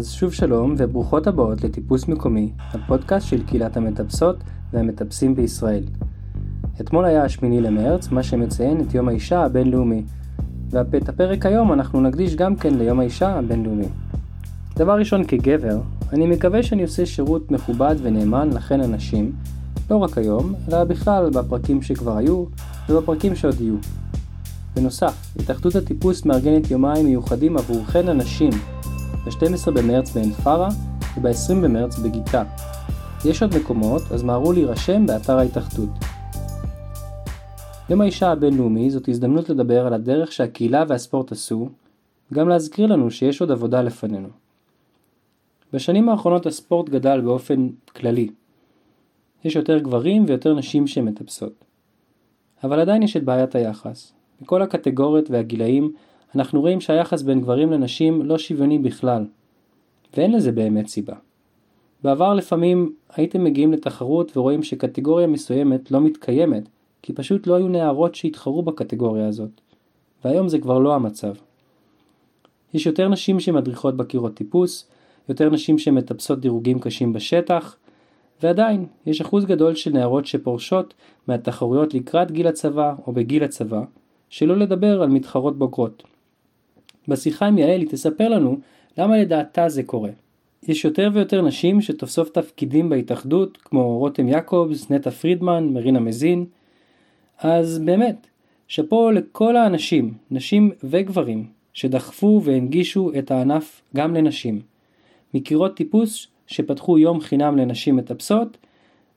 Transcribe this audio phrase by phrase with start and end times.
[0.00, 4.36] אז שוב שלום וברוכות הבאות לטיפוס מקומי, הפודקאסט של קהילת המטפסות
[4.72, 5.84] והמטפסים בישראל.
[6.80, 10.02] אתמול היה השמיני למרץ, מה שמציין את יום האישה הבינלאומי,
[10.70, 13.88] ואת הפרק היום אנחנו נקדיש גם כן ליום האישה הבינלאומי.
[14.76, 15.80] דבר ראשון כגבר,
[16.12, 19.32] אני מקווה שאני עושה שירות מכובד ונאמן לכן הנשים,
[19.90, 22.44] לא רק היום, אלא בכלל בפרקים שכבר היו
[22.88, 23.76] ובפרקים שעוד יהיו.
[24.76, 28.50] בנוסף, התאחדות הטיפוס מארגנת יומיים מיוחדים עבורכן הנשים,
[29.24, 30.68] ב-12 במרץ בעין פארה
[31.16, 32.42] וב-20 במרץ בגיתה.
[33.24, 35.88] יש עוד מקומות, אז מהרו להירשם באתר ההתאחדות.
[37.90, 41.68] יום האישה הבינלאומי זאת הזדמנות לדבר על הדרך שהקהילה והספורט עשו,
[42.32, 44.28] וגם להזכיר לנו שיש עוד עבודה לפנינו.
[45.72, 48.30] בשנים האחרונות הספורט גדל באופן כללי.
[49.44, 51.64] יש יותר גברים ויותר נשים שמטפסות.
[52.64, 54.12] אבל עדיין יש את בעיית היחס.
[54.42, 55.92] בכל הקטגוריות והגילאים
[56.34, 59.24] אנחנו רואים שהיחס בין גברים לנשים לא שוויוני בכלל.
[60.16, 61.14] ואין לזה באמת סיבה.
[62.02, 66.68] בעבר לפעמים הייתם מגיעים לתחרות ורואים שקטגוריה מסוימת לא מתקיימת,
[67.02, 69.60] כי פשוט לא היו נערות שהתחרו בקטגוריה הזאת.
[70.24, 71.34] והיום זה כבר לא המצב.
[72.74, 74.88] יש יותר נשים שמדריכות בקירות טיפוס,
[75.28, 77.76] יותר נשים שמטפסות דירוגים קשים בשטח,
[78.42, 80.94] ועדיין, יש אחוז גדול של נערות שפורשות
[81.26, 83.82] מהתחרויות לקראת גיל הצבא או בגיל הצבא,
[84.28, 86.02] שלא לדבר על מתחרות בוגרות.
[87.08, 88.58] בשיחה עם יעל היא תספר לנו
[88.98, 90.10] למה לדעתה זה קורה.
[90.68, 96.44] יש יותר ויותר נשים שתופסות תפקידים בהתאחדות, כמו רותם יעקובס, נטע פרידמן, מרינה מזין.
[97.38, 98.26] אז באמת,
[98.68, 104.60] שאפו לכל האנשים, נשים וגברים, שדחפו והנגישו את הענף גם לנשים.
[105.34, 108.56] מקירות טיפוס שפתחו יום חינם לנשים מטפסות,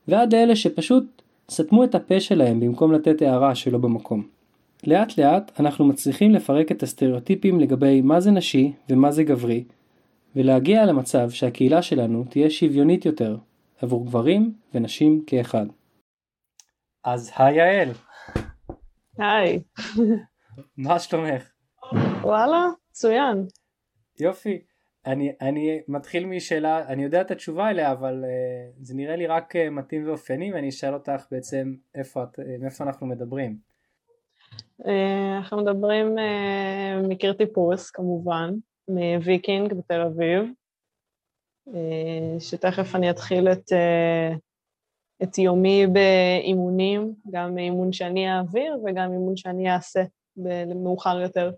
[0.08, 4.33] ועד לאלה שפשוט סתמו את הפה שלהם במקום לתת הערה שלא במקום.
[4.86, 9.64] לאט לאט אנחנו מצליחים לפרק את הסטריאוטיפים לגבי מה זה נשי ומה זה גברי,
[10.36, 13.36] ולהגיע למצב שהקהילה שלנו תהיה שוויונית יותר
[13.82, 15.66] עבור גברים ונשים כאחד.
[17.04, 17.90] אז היי יעל.
[19.18, 19.62] היי.
[20.76, 21.50] מה שלומך?
[22.22, 23.46] וואלה, מצוין.
[24.20, 24.58] יופי.
[25.06, 29.56] אני, אני מתחיל משאלה, אני יודע את התשובה אליה, אבל uh, זה נראה לי רק
[29.56, 33.73] uh, מתאים ואופייני, ואני אשאל אותך בעצם איפה, את, איפה אנחנו מדברים.
[34.82, 34.88] Uh,
[35.36, 38.50] אנחנו מדברים uh, מקיר טיפוס, כמובן,
[38.88, 40.44] מוויקינג בתל אביב,
[41.68, 41.72] uh,
[42.40, 43.72] שתכף אני אתחיל את,
[45.22, 50.02] את יומי באימונים, גם אימון שאני אעביר וגם אימון שאני אעשה
[50.82, 51.50] מאוחר יותר.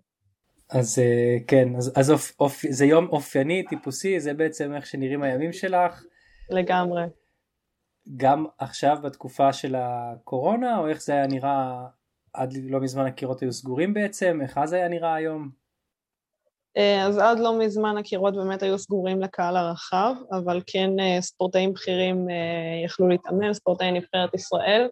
[0.71, 5.23] אז אה, כן, אז, אז אופ, אופ, זה יום אופייני, טיפוסי, זה בעצם איך שנראים
[5.23, 6.05] הימים שלך.
[6.51, 7.03] לגמרי.
[8.17, 11.87] גם עכשיו בתקופה של הקורונה, או איך זה היה נראה
[12.37, 14.39] עד לא מזמן הקירות היו סגורים בעצם?
[14.43, 15.51] איך אז היה נראה היום?
[16.77, 21.73] אה, אז עד לא מזמן הקירות באמת היו סגורים לקהל הרחב, אבל כן אה, ספורטאים
[21.73, 22.27] בכירים
[22.85, 24.89] יכלו להתאמן, ספורטאי נבחרת ישראל,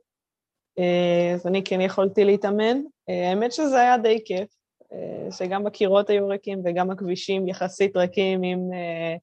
[1.34, 2.80] אז אני כן יכולתי להתאמן.
[3.08, 4.48] האמת שזה היה די כיף,
[4.94, 9.16] אה, שגם הקירות היו ריקים וגם הכבישים יחסית ריקים, אם, אה,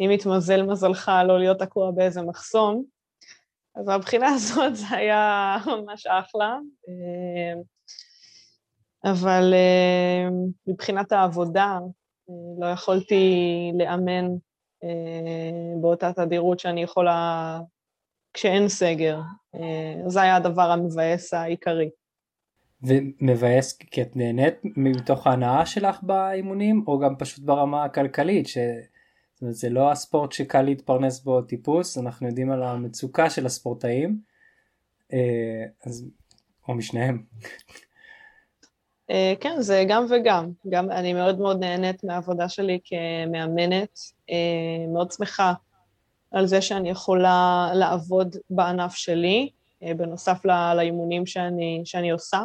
[0.00, 2.84] אם התמזל מזלך לא להיות תקוע באיזה מחסום.
[3.74, 6.58] אז מהבחינה הזאת זה היה ממש אחלה.
[6.88, 7.60] אה,
[9.04, 9.54] אבל
[10.66, 11.78] מבחינת העבודה,
[12.60, 13.24] לא יכולתי
[13.78, 14.28] לאמן
[15.80, 17.60] באותה תדירות שאני יכולה
[18.34, 19.20] כשאין סגר.
[20.06, 21.90] זה היה הדבר המבאס העיקרי.
[22.82, 28.58] ומבאס כי את נהנית מתוך ההנאה שלך באימונים או גם פשוט ברמה הכלכלית ש...
[29.50, 34.20] זה לא הספורט שקל להתפרנס בו טיפוס אנחנו יודעים על המצוקה של הספורטאים
[35.12, 36.06] אה, אז
[36.68, 37.22] או משניהם.
[39.10, 43.98] אה, כן זה גם וגם גם אני מאוד מאוד נהנית מהעבודה שלי כמאמנת
[44.30, 44.36] אה,
[44.92, 45.52] מאוד שמחה
[46.30, 49.50] על זה שאני יכולה לעבוד בענף שלי
[49.96, 50.44] בנוסף
[50.76, 52.42] לאימונים שאני, שאני עושה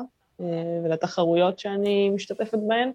[0.83, 2.91] ולתחרויות שאני משתתפת בהן.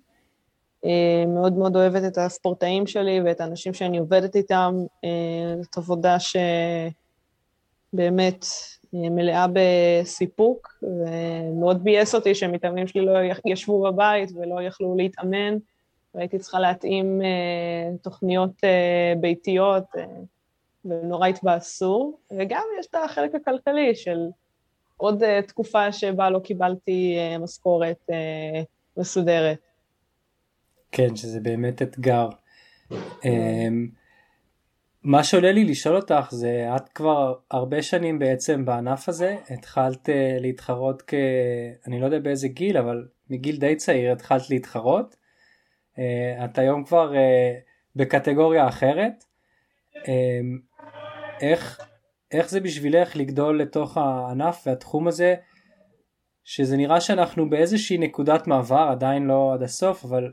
[0.84, 4.74] אה, מאוד מאוד אוהבת את הספורטאים שלי ואת האנשים שאני עובדת איתם.
[5.04, 6.16] אה, זאת עבודה
[7.92, 8.44] שבאמת
[8.92, 15.56] מלאה בסיפוק, ומאוד ביאס אותי שהמתאמנים שלי לא ישבו בבית ולא יכלו להתאמן,
[16.14, 17.20] והייתי צריכה להתאים
[18.02, 18.60] תוכניות
[19.20, 19.84] ביתיות,
[20.84, 22.18] ונורא התבאסו.
[22.30, 24.18] וגם יש את החלק הכלכלי של
[24.96, 28.06] עוד תקופה שבה לא קיבלתי משכורת
[28.96, 29.71] מסודרת.
[30.92, 32.28] כן, שזה באמת אתגר.
[32.90, 32.94] um,
[35.02, 40.12] מה שעולה לי לשאול אותך זה, את כבר הרבה שנים בעצם בענף הזה, התחלת uh,
[40.40, 41.14] להתחרות כ...
[41.86, 45.16] אני לא יודע באיזה גיל, אבל מגיל די צעיר התחלת להתחרות.
[45.96, 45.98] Uh,
[46.44, 47.16] את היום כבר uh,
[47.96, 49.24] בקטגוריה אחרת.
[51.40, 51.80] איך,
[52.30, 55.34] איך זה בשבילך לגדול לתוך הענף והתחום הזה,
[56.44, 60.32] שזה נראה שאנחנו באיזושהי נקודת מעבר, עדיין לא עד הסוף, אבל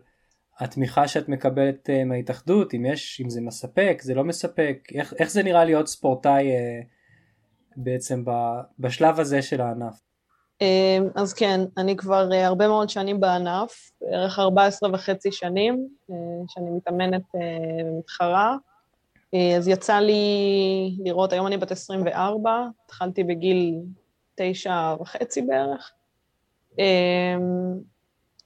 [0.60, 5.30] התמיכה שאת מקבלת uh, מההתאחדות, אם יש, אם זה מספק, זה לא מספק, איך, איך
[5.30, 6.86] זה נראה להיות ספורטאי uh,
[7.76, 8.32] בעצם ב,
[8.80, 10.10] בשלב הזה של הענף?
[10.62, 15.88] אמ, אז כן, אני כבר הרבה מאוד שנים בענף, בערך 14 וחצי שנים
[16.48, 18.56] שאני מתאמנת ומתחרה.
[19.58, 20.24] אז יצא לי
[21.04, 23.76] לראות, היום אני בת 24, התחלתי בגיל
[24.36, 25.92] תשע וחצי בערך.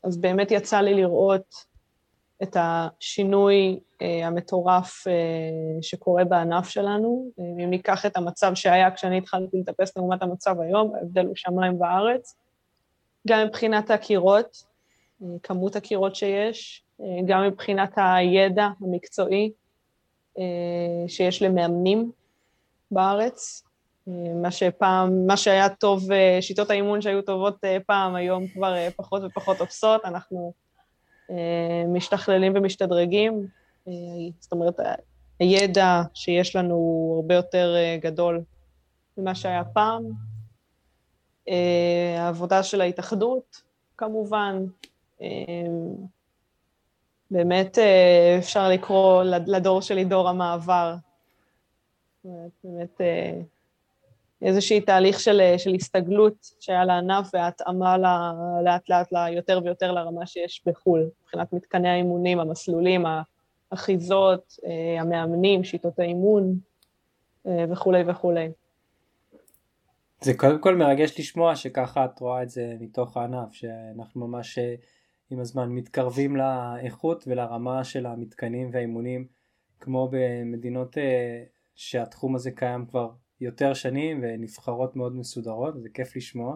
[0.04, 1.73] אז באמת יצא לי לראות
[2.44, 7.32] את השינוי uh, המטורף uh, שקורה בענף שלנו.
[7.40, 11.82] Uh, אם ניקח את המצב שהיה כשאני התחלתי לטפס לעומת המצב היום, ההבדל הוא שמיים
[11.82, 12.36] וארץ.
[13.28, 14.64] גם מבחינת הקירות,
[15.22, 19.52] uh, כמות הקירות שיש, uh, גם מבחינת הידע המקצועי
[20.38, 20.42] uh,
[21.08, 22.12] שיש למאמנים
[22.92, 23.64] בארץ.
[24.42, 26.04] מה שפעם, מה שהיה טוב,
[26.42, 27.58] שיטות האימון שהיו טובות
[27.88, 30.63] פעם, היום כבר פחות ופחות תופסות, אנחנו אה,
[31.88, 33.48] משתכללים ומשתדרגים,
[33.88, 33.94] אה,
[34.40, 34.80] זאת אומרת,
[35.40, 38.42] הידע שיש לנו הוא הרבה יותר אה, גדול
[39.18, 40.04] ממה שהיה פעם.
[42.18, 43.62] העבודה של ההתאחדות,
[43.98, 44.66] כמובן,
[47.32, 47.78] באמת
[48.40, 50.96] אפשר לקרוא לדור שלי דור המעבר.
[52.64, 53.02] באמת
[54.44, 57.98] איזשהי תהליך של, של הסתגלות שהיה לענף והתאמה
[58.64, 63.06] לאט לאט יותר ויותר לרמה שיש בחו"ל, מבחינת מתקני האימונים, המסלולים,
[63.72, 66.58] האחיזות, אה, המאמנים, שיטות האימון
[67.48, 68.52] אה, וכולי וכולי.
[70.22, 74.76] זה קודם כל מרגש לשמוע שככה את רואה את זה מתוך הענף, שאנחנו ממש אה,
[75.30, 79.28] עם הזמן מתקרבים לאיכות ולרמה של המתקנים והאימונים
[79.80, 80.98] כמו במדינות
[81.76, 83.10] שהתחום הזה קיים כבר
[83.44, 86.56] יותר שנים ונבחרות מאוד מסודרות, זה כיף לשמוע.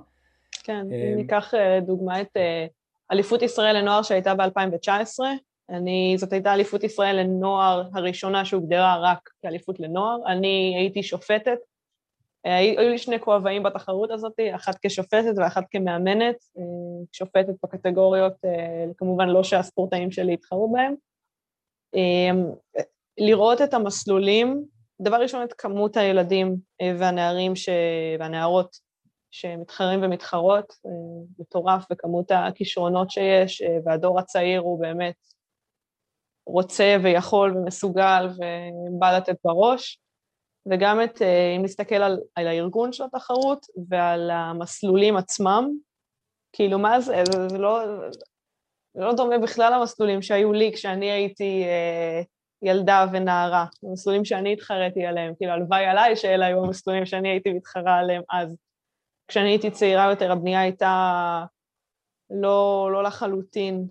[0.63, 2.65] כן, אם אמ, ניקח אה, דוגמא את אה,
[3.11, 5.23] אליפות ישראל לנוער שהייתה ב-2019,
[5.69, 11.57] אני, זאת הייתה אליפות ישראל לנוער הראשונה שהוגדרה רק כאליפות לנוער, אני הייתי שופטת,
[12.45, 16.35] אה, היו לי שני כובעים בתחרות הזאת, אחת כשופטת ואחת כמאמנת,
[17.11, 18.33] שופטת בקטגוריות,
[18.97, 20.95] כמובן לא שהספורטאים שלי התחרו בהם.
[23.17, 24.65] לראות את המסלולים
[25.01, 27.69] דבר ראשון, את כמות הילדים אה, והנערים ש...
[28.19, 28.77] והנערות
[29.31, 30.91] שמתחרים ומתחרות, אה,
[31.39, 35.15] מטורף, וכמות הכישרונות שיש, אה, והדור הצעיר הוא באמת
[36.45, 39.99] רוצה ויכול ומסוגל ובא לתת בראש.
[40.71, 41.21] וגם את,
[41.57, 45.69] אם נסתכל על, על הארגון של התחרות ועל המסלולים עצמם,
[46.53, 47.79] כאילו מה זה, זה לא,
[48.93, 51.63] זה לא דומה בכלל למסלולים שהיו לי כשאני הייתי
[52.61, 57.99] ילדה ונערה, המסלולים שאני התחרתי עליהם, כאילו הלוואי עליי שאלה היו המסלולים שאני הייתי מתחרה
[57.99, 58.57] עליהם אז.
[59.27, 61.43] כשאני הייתי צעירה יותר הבנייה הייתה
[62.29, 63.87] לא, לא לחלוטין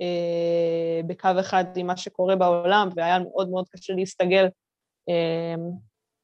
[0.00, 4.48] אה, בקו אחד עם מה שקורה בעולם, והיה מאוד מאוד קשה להסתגל
[5.08, 5.54] אה,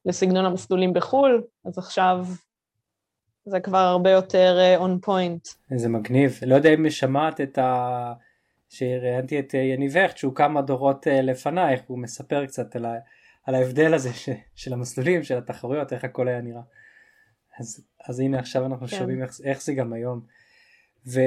[0.05, 2.25] לסגנון המסלולים בחו"ל, אז עכשיו
[3.45, 5.47] זה כבר הרבה יותר און פוינט.
[5.71, 8.13] איזה מגניב, לא יודע אם שמעת את ה...
[8.73, 12.93] שראיינתי את אה, יניב הכט שהוא כמה דורות אה, לפנייך, הוא מספר קצת על, ה,
[13.43, 16.61] על ההבדל הזה ש, של המסלולים, של התחרויות, איך הכל היה נראה.
[17.59, 18.97] אז, אז הנה עכשיו אנחנו כן.
[18.97, 20.21] שומעים איך, איך זה גם היום.
[21.05, 21.23] ואיך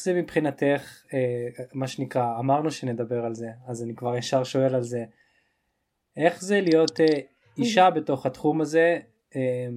[0.00, 4.82] זה מבחינתך, אה, מה שנקרא, אמרנו שנדבר על זה, אז אני כבר ישר שואל על
[4.82, 5.04] זה.
[6.16, 7.06] איך זה להיות אה,
[7.58, 8.98] אישה בתוך התחום הזה,
[9.36, 9.68] אה,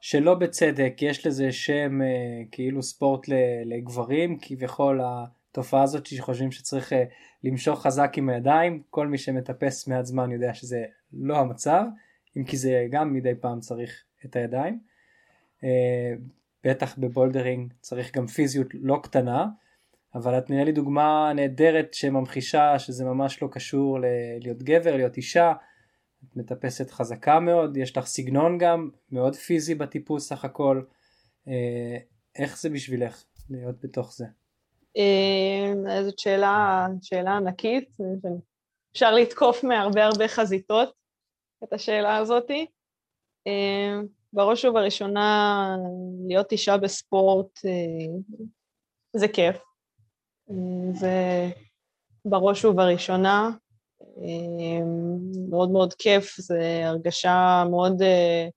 [0.00, 2.08] שלא בצדק יש לזה שם אה,
[2.52, 3.26] כאילו ספורט
[3.64, 7.04] לגברים כביכול התופעה הזאת שחושבים שצריך אה,
[7.44, 11.84] למשוך חזק עם הידיים כל מי שמטפס מעט זמן יודע שזה לא המצב
[12.36, 14.80] אם כי זה גם מדי פעם צריך את הידיים.
[15.64, 16.12] אה,
[16.64, 19.46] בטח בבולדרינג צריך גם פיזיות לא קטנה
[20.14, 23.98] אבל את נראה לי דוגמה נהדרת שממחישה שזה ממש לא קשור
[24.40, 25.52] להיות גבר להיות אישה
[26.24, 30.82] את מטפסת חזקה מאוד, יש לך סגנון גם, מאוד פיזי בטיפוס סך הכל.
[31.48, 31.96] אה,
[32.38, 34.24] איך זה בשבילך להיות בתוך זה?
[34.96, 37.96] אה, זאת שאלה, שאלה ענקית,
[38.92, 40.94] אפשר לתקוף מהרבה הרבה חזיתות
[41.64, 42.66] את השאלה הזאתי.
[43.46, 44.00] אה,
[44.32, 45.76] בראש ובראשונה,
[46.28, 47.60] להיות אישה בספורט
[49.16, 49.56] זה כיף.
[50.92, 51.48] זה
[52.24, 53.50] בראש ובראשונה,
[55.50, 56.54] מאוד מאוד כיף, זו
[56.84, 58.48] הרגשה מאוד אה,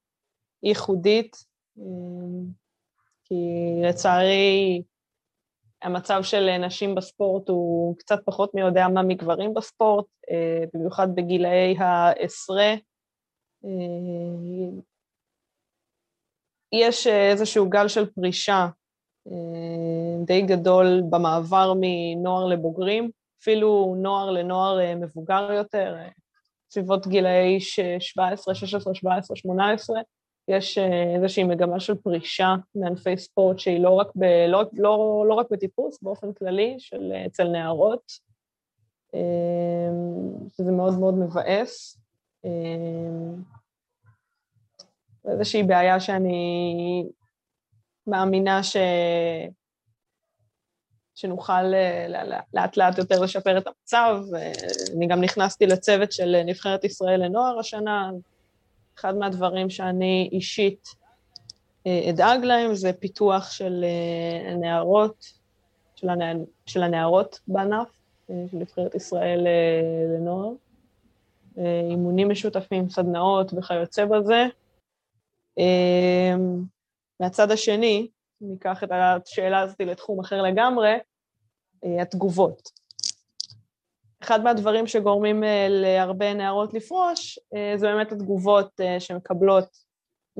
[0.63, 1.35] ייחודית,
[1.77, 2.45] אמ,
[3.23, 3.35] כי
[3.83, 4.81] לצערי
[5.81, 10.05] המצב של נשים בספורט הוא קצת פחות מי יודע מה מגברים בספורט,
[10.73, 12.73] במיוחד בגילאי העשרה.
[16.73, 18.67] יש איזשהו גל של פרישה
[20.25, 23.11] די גדול במעבר מנוער לבוגרים,
[23.43, 25.95] אפילו נוער לנוער מבוגר יותר,
[26.69, 27.59] סביבות גילאי
[27.99, 30.01] 17, 16, 17, 18,
[30.47, 35.33] יש אה, איזושהי מגמה של פרישה מענפי ספורט שהיא לא רק, ב, לא, לא, לא
[35.33, 38.11] רק בטיפוס, באופן כללי, של אה, אצל נערות,
[39.15, 39.19] אה,
[40.57, 41.99] שזה מאוד מאוד מבאס.
[45.25, 47.05] איזושהי בעיה שאני
[48.07, 48.77] מאמינה ש...
[51.15, 51.63] שנוכל
[52.53, 54.17] לאט לאט יותר לשפר את המצב.
[54.95, 58.11] אני גם נכנסתי לצוות של נבחרת ישראל לנוער השנה,
[58.95, 61.03] אחד מהדברים שאני אישית
[61.87, 65.25] אה, אדאג להם זה פיתוח של אה, נערות,
[65.95, 66.33] של, הנע...
[66.65, 67.87] של הנערות בענף,
[68.29, 69.47] אה, של נבחרת ישראל
[70.15, 70.51] לנוער,
[71.89, 74.45] אימונים משותפים, סדנאות וכיוצא בזה.
[77.19, 78.07] מהצד השני,
[78.43, 80.93] ניקח את השאלה הזאת לתחום אחר לגמרי,
[82.01, 82.83] התגובות.
[84.23, 89.65] אחד מהדברים שגורמים אה, להרבה נערות לפרוש, אה, זה באמת התגובות אה, שמקבלות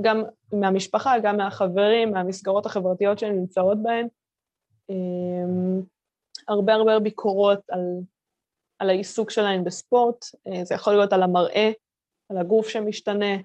[0.02, 4.08] גם מהמשפחה, גם מהחברים, מהמסגרות החברתיות שהן נמצאות בהן.
[6.48, 7.82] הרבה הרבה ביקורות על,
[8.80, 10.26] על העיסוק שלהן בספורט,
[10.64, 11.72] זה יכול להיות על המראה,
[12.30, 13.36] על הגוף שמשתנה,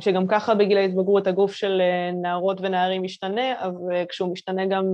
[0.00, 1.80] שגם ככה בגיל ההתבגרות הגוף של
[2.22, 3.74] נערות ונערים משתנה, אז
[4.08, 4.84] כשהוא משתנה גם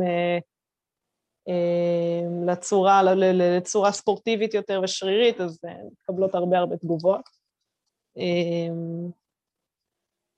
[2.47, 7.21] לצורה, לצורה ספורטיבית יותר ושרירית, אז אה, מתקבלות הרבה הרבה תגובות.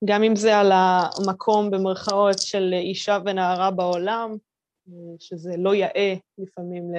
[0.04, 4.36] גם אם זה על המקום במרכאות של אישה ונערה בעולם,
[5.18, 6.92] שזה לא יאה לפעמים,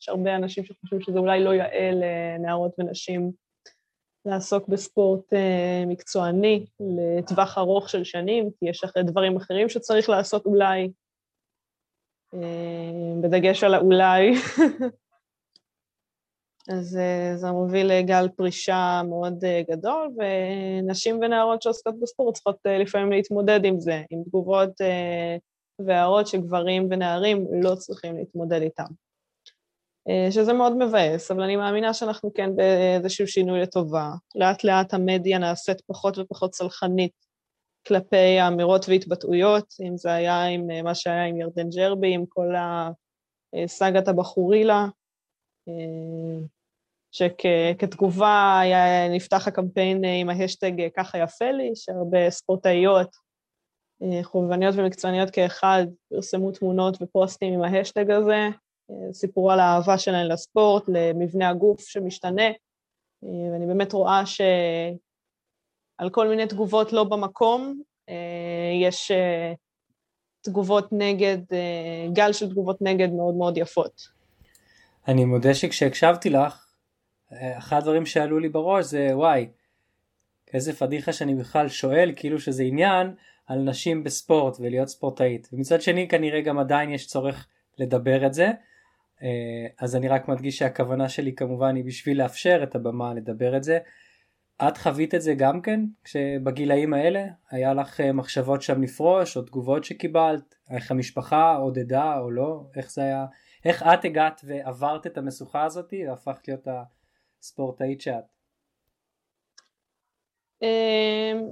[0.00, 3.32] יש הרבה אנשים שחושבים שזה אולי לא יאה לנערות ונשים
[4.26, 10.46] לעסוק בספורט אה, מקצועני לטווח ארוך של שנים, כי יש אחרי דברים אחרים שצריך לעשות
[10.46, 10.92] אולי,
[12.34, 14.32] אה, בדגש על האולי.
[16.72, 23.64] אז אה, זה מוביל לגל פרישה מאוד גדול, ונשים ונערות שעוסקות בספורט צריכות לפעמים להתמודד
[23.64, 24.70] עם זה, עם תגובות
[25.78, 28.84] והערות שגברים ונערים לא צריכים להתמודד איתם.
[30.30, 34.10] שזה מאוד מבאס, אבל אני מאמינה שאנחנו כן באיזשהו שינוי לטובה.
[34.34, 37.12] לאט לאט המדיה נעשית פחות ופחות סלחנית
[37.86, 42.48] כלפי האמירות והתבטאויות, אם זה היה עם אה, מה שהיה עם ירדן ג'רבי, עם כל
[43.54, 44.86] הסאגת הבחורילה,
[45.68, 46.44] אה,
[47.12, 53.32] שכתגובה היה, נפתח הקמפיין אה, עם ההשטג ככה יפה לי, שהרבה ספורטאיות,
[54.22, 58.48] חובבניות ומקצועניות כאחד, פרסמו תמונות ופוסטים עם ההשטג הזה,
[59.12, 62.50] סיפרו על האהבה שלהן לספורט, למבנה הגוף שמשתנה,
[63.22, 64.40] ואני באמת רואה ש...
[65.98, 67.82] על כל מיני תגובות לא במקום.
[68.82, 69.52] יש אה,
[70.42, 74.08] תגובות נגד, אה, גל של תגובות נגד מאוד מאוד יפות.
[75.08, 76.66] אני מודה שכשהקשבתי לך,
[77.32, 79.48] אחד הדברים שעלו לי בראש זה וואי,
[80.54, 83.14] איזה פדיחה שאני בכלל שואל כאילו שזה עניין
[83.46, 85.48] על נשים בספורט ולהיות ספורטאית.
[85.52, 87.46] ומצד שני כנראה גם עדיין יש צורך
[87.78, 88.50] לדבר את זה.
[89.78, 93.78] אז אני רק מדגיש שהכוונה שלי כמובן היא בשביל לאפשר את הבמה לדבר את זה.
[94.68, 95.80] את חווית את זה גם כן?
[96.04, 100.54] כשבגילאים האלה היה לך אה, מחשבות שם לפרוש או תגובות שקיבלת?
[100.70, 102.64] איך המשפחה עודדה או לא?
[102.76, 103.26] איך זה היה?
[103.64, 106.68] איך את הגעת ועברת את המשוכה הזאת והפכת להיות
[107.40, 108.24] הספורטאית שאת?
[110.62, 111.48] אמ,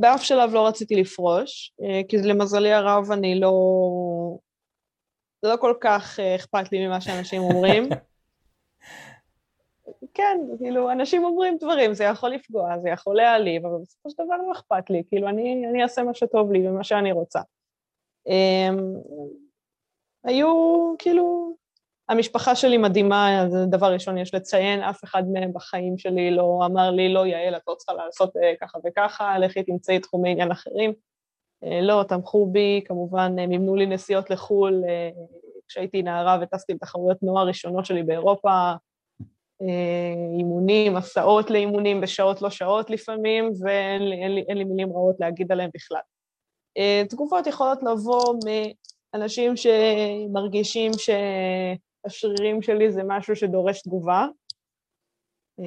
[0.00, 3.52] באף שלב לא רציתי לפרוש, אה, כי למזלי הרב אני לא...
[5.42, 7.88] לא כל כך אה, אכפת לי ממה שאנשים אומרים.
[10.14, 14.36] כן, כאילו, אנשים אומרים דברים, זה יכול לפגוע, זה יכול להעליב, אבל בסופו של דבר
[14.36, 17.40] לא אכפת לי, כאילו, אני, אני אעשה מה שטוב לי ומה שאני רוצה.
[18.28, 18.82] Um,
[20.24, 20.48] היו,
[20.98, 21.54] כאילו,
[22.08, 26.90] המשפחה שלי מדהימה, זה דבר ראשון יש לציין, אף אחד מהם בחיים שלי לא אמר
[26.90, 30.92] לי, לא, יעל, את לא צריכה לעשות uh, ככה וככה, לכי תמצאי תחומי עניין אחרים.
[31.64, 35.18] Uh, לא, תמכו בי, כמובן, uh, מימנו לי נסיעות לחו"ל, uh,
[35.68, 38.72] כשהייתי נערה וטסתי לתחרויות נוער ראשונות שלי באירופה,
[39.62, 44.92] אה, אימונים, הסעות לאימונים בשעות לא שעות לפעמים, ואין לי, אין לי, אין לי מילים
[44.92, 46.00] רעות להגיד עליהם בכלל.
[46.78, 48.34] אה, תגובות יכולות לבוא
[49.14, 54.26] מאנשים שמרגישים שהשרירים שלי זה משהו שדורש תגובה.
[55.60, 55.64] אה,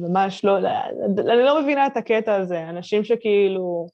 [0.00, 0.58] ממש לא,
[1.18, 3.86] אני לא מבינה את הקטע הזה, אנשים שכאילו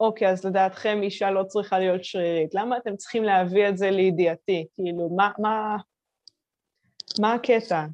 [0.00, 4.66] אוקיי, אז לדעתכם אישה לא צריכה להיות שרירית, למה אתם צריכים להביא את זה לידיעתי?
[4.74, 5.76] כאילו, מה, מה,
[7.20, 7.84] מה הקטע?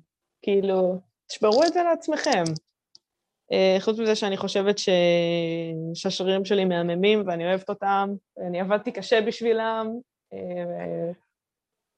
[0.42, 2.44] כאילו, תשברו את זה לעצמכם.
[3.52, 4.88] Uh, חוץ מזה שאני חושבת ש...
[5.94, 8.14] שהשרירים שלי מהממים ואני אוהבת אותם,
[8.48, 9.86] אני עבדתי קשה בשבילם,
[10.34, 11.14] uh,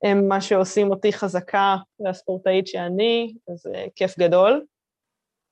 [0.03, 4.65] הם מה שעושים אותי חזקה והספורטאית שאני, אז uh, כיף גדול.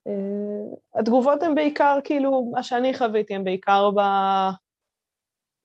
[0.09, 3.99] Uh, התגובות הן בעיקר, כאילו, מה שאני חוויתי, הן בעיקר ב...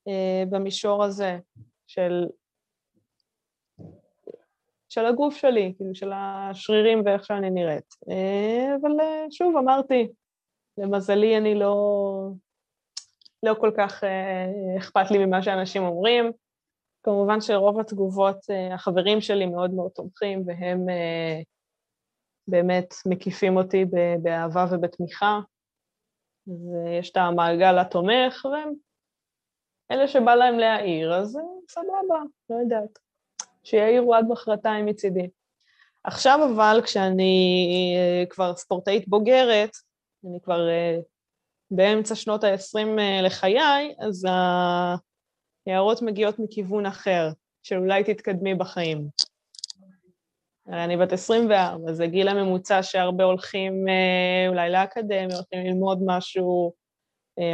[0.10, 1.40] uh, במישור הזה
[1.88, 2.26] של
[4.90, 7.96] של הגוף שלי, כאילו של השרירים ואיך שאני נראית.
[8.10, 10.08] אה, אבל אה, שוב, אמרתי,
[10.78, 11.76] למזלי אני לא,
[13.44, 16.32] לא כל כך אה, אכפת לי ממה שאנשים אומרים.
[17.04, 18.38] כמובן שרוב התגובות,
[18.72, 20.86] החברים שלי מאוד מאוד תומכים, והם
[22.50, 23.86] באמת מקיפים אותי
[24.22, 25.40] באהבה ובתמיכה.
[26.48, 28.74] ויש את המעגל התומך, והם
[29.92, 31.38] אלה שבא להם להעיר, אז
[31.70, 33.00] סבבה, לא יודעת.
[33.64, 35.30] שיעירו עד מחרתיים מצידי.
[36.04, 39.72] עכשיו אבל, כשאני אה, כבר ספורטאית בוגרת,
[40.26, 40.98] אני כבר אה,
[41.72, 44.26] באמצע שנות ה-20 אה, לחיי, אז
[45.68, 47.30] ההערות מגיעות מכיוון אחר,
[47.64, 49.08] שאולי תתקדמי בחיים.
[50.70, 53.74] אני בת 24, זה גיל הממוצע שהרבה הולכים
[54.50, 56.74] אולי לאקדמיה, הולכים ללמוד משהו,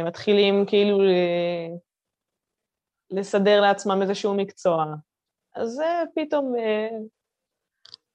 [0.06, 0.98] מתחילים כאילו
[3.10, 4.84] לסדר לעצמם איזשהו מקצוע.
[5.54, 5.82] אז
[6.14, 6.88] פתאום אה,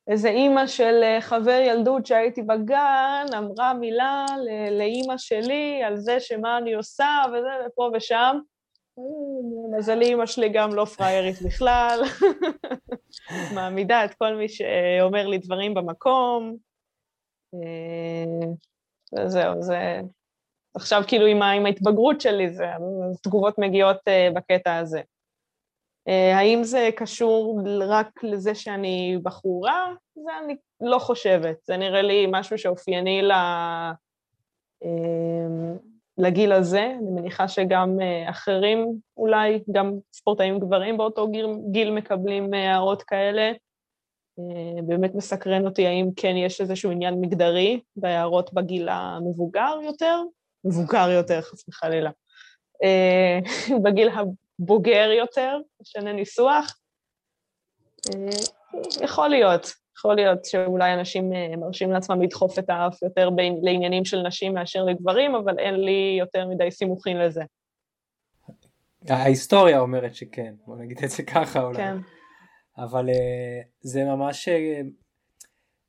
[0.07, 4.25] איזה אימא של אה, חבר ילדות שהייתי בגן, אמרה מילה
[4.71, 8.39] לאימא שלי על זה שמה אני עושה וזה, ופה ושם.
[9.77, 12.01] מזלי אימא שלי גם לא פריירית בכלל,
[13.55, 16.55] מעמידה את כל מי שאומר לי דברים במקום.
[17.53, 18.47] אה,
[19.19, 20.01] וזהו, זה...
[20.75, 22.65] עכשיו כאילו עם, ההתבגרות שלי, זה,
[23.11, 23.97] התגובות מגיעות
[24.35, 25.01] בקטע הזה.
[26.07, 29.93] אה, האם זה קשור רק לזה שאני בחורה?
[30.15, 31.57] זה אני לא חושבת.
[31.63, 33.31] זה נראה לי משהו שאופייני ל...
[36.19, 36.85] אה, לגיל הזה.
[36.99, 43.51] אני מניחה שגם אה, אחרים, אולי גם ספורטאים גברים באותו גיל, גיל מקבלים הערות כאלה.
[44.87, 50.21] באמת מסקרן אותי האם כן יש איזשהו עניין מגדרי בהערות בגיל המבוגר יותר,
[50.65, 52.09] מבוגר יותר, חס וחלילה.
[53.83, 54.09] בגיל
[54.59, 56.77] בוגר יותר, משנה ניסוח.
[58.09, 63.59] אה, יכול להיות, יכול להיות שאולי אנשים אה, מרשים לעצמם לדחוף את האף יותר בין,
[63.63, 67.43] לעניינים של נשים מאשר לגברים, אבל אין לי יותר מדי סימוכין לזה.
[69.09, 71.77] ההיסטוריה אומרת שכן, בוא נגיד את זה ככה אולי.
[71.77, 71.97] כן.
[72.77, 74.49] אבל אה, זה ממש,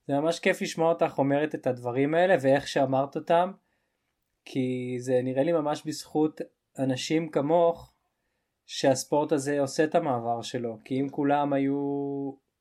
[0.07, 3.53] זה ממש כיף לשמוע אותך אומרת את הדברים האלה ואיך שאמרת אותם,
[4.45, 6.41] כי זה נראה לי ממש בזכות
[6.79, 7.93] אנשים כמוך
[8.67, 11.75] שהספורט הזה עושה את המעבר שלו, כי אם כולם היו
[12.31, 12.52] אה,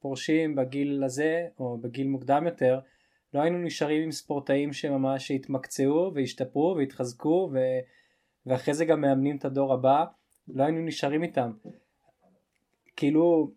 [0.00, 2.80] פורשים בגיל הזה, או בגיל מוקדם יותר,
[3.34, 7.58] לא היינו נשארים עם ספורטאים שממש התמקצעו והשתפרו והתחזקו ו...
[8.46, 10.04] ואחרי זה גם מאמנים את הדור הבא,
[10.48, 11.52] לא היינו נשארים איתם.
[12.96, 13.50] כאילו,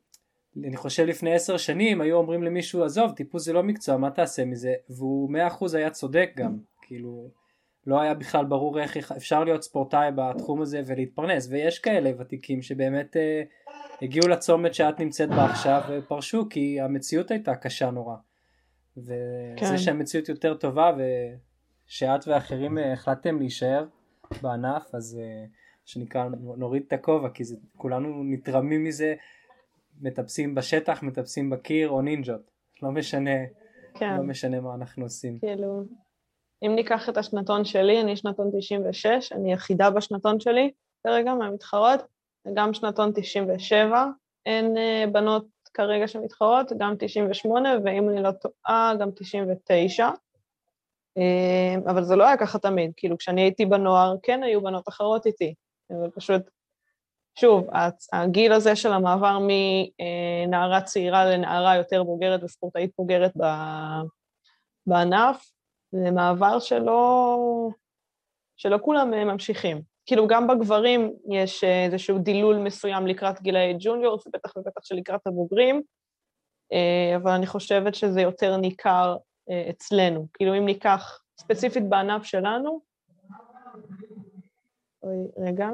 [0.63, 4.45] אני חושב לפני עשר שנים היו אומרים למישהו עזוב טיפוס זה לא מקצוע מה תעשה
[4.45, 4.73] מזה?
[4.89, 6.57] והוא מאה אחוז היה צודק גם.
[6.81, 7.29] כאילו
[7.87, 11.47] לא היה בכלל ברור איך אפשר להיות ספורטאי בתחום הזה ולהתפרנס.
[11.49, 13.43] ויש כאלה ותיקים שבאמת אה,
[14.01, 18.15] הגיעו לצומת שאת נמצאת בה עכשיו ופרשו כי המציאות הייתה קשה נורא
[18.97, 19.15] וזה
[19.57, 19.77] כן.
[19.77, 20.91] שהמציאות יותר טובה
[21.87, 23.85] ושאת ואחרים אה, החלטתם להישאר
[24.41, 25.45] בענף אז אה,
[25.85, 26.27] שנקרא
[26.57, 29.15] נוריד את הכובע כי זה, כולנו נתרמים מזה
[30.01, 33.45] מטפסים בשטח מטפסים בקיר או נינג'ות לא משנה
[33.93, 34.17] כן.
[34.17, 35.83] לא משנה מה אנחנו עושים כאילו
[36.63, 40.71] אם ניקח את השנתון שלי, אני שנתון 96, אני יחידה בשנתון שלי
[41.03, 41.99] כרגע מהמתחרות,
[42.45, 44.05] וגם שנתון 97,
[44.45, 50.07] אין uh, בנות כרגע שמתחרות, גם 98, ואם אני לא טועה, גם 99.
[50.07, 50.11] Uh,
[51.17, 55.25] אה, אבל זה לא היה ככה תמיד, כאילו כשאני הייתי בנוער, כן היו בנות אחרות
[55.25, 55.53] איתי,
[55.91, 56.41] אבל פשוט,
[57.39, 57.67] שוב,
[58.13, 63.31] הגיל הזה של המעבר מנערה צעירה לנערה יותר בוגרת וספורטאית בוגרת
[64.85, 65.51] בענף,
[65.91, 67.69] זה מעבר שלא,
[68.57, 69.94] שלא כולם אה, ממשיכים.
[70.05, 75.81] כאילו גם בגברים יש אה, איזשהו דילול מסוים לקראת גילאי ג'וניור, ובטח ובטח שלקראת הבוגרים,
[76.73, 79.17] אה, אבל אני חושבת שזה יותר ניכר
[79.69, 80.27] אצלנו.
[80.33, 82.81] כאילו אם ניקח ספציפית בענף שלנו,
[85.03, 85.69] אוי, רגע.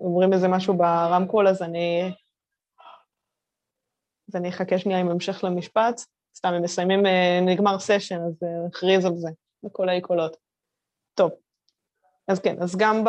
[0.00, 2.12] אומרים איזה משהו ברמקול, אז אני...
[4.28, 6.00] אז אני אחכה שנייה עם המשך למשפט.
[6.36, 9.28] סתם, הם מסיימים, אה, נגמר סשן, אז נכריז אה, על זה,
[9.88, 10.36] האי קולות.
[11.14, 11.30] טוב,
[12.28, 13.04] אז כן, אז גם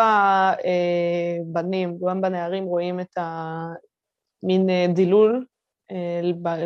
[1.52, 5.46] בבנים, גם בנערים רואים את המין דילול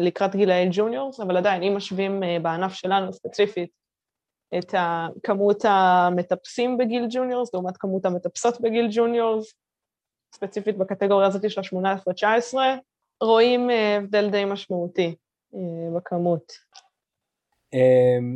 [0.01, 3.69] לקראת גילאי juniors, אבל עדיין, אם משווים בענף שלנו ספציפית
[4.57, 4.75] את
[5.23, 9.53] כמות המטפסים בגיל juniors לעומת כמות המטפסות בגיל juniors,
[10.35, 12.57] ספציפית בקטגוריה הזאת של ה-18-19,
[13.21, 15.15] רואים אה, הבדל די משמעותי
[15.55, 16.53] אה, בכמות.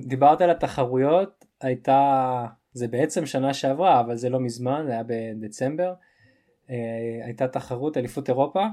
[0.02, 2.46] דיברת על התחרויות, הייתה,
[2.78, 5.94] זה בעצם שנה שעברה, אבל זה לא מזמן, זה היה בדצמבר,
[6.70, 8.66] אה, הייתה תחרות אליפות אירופה.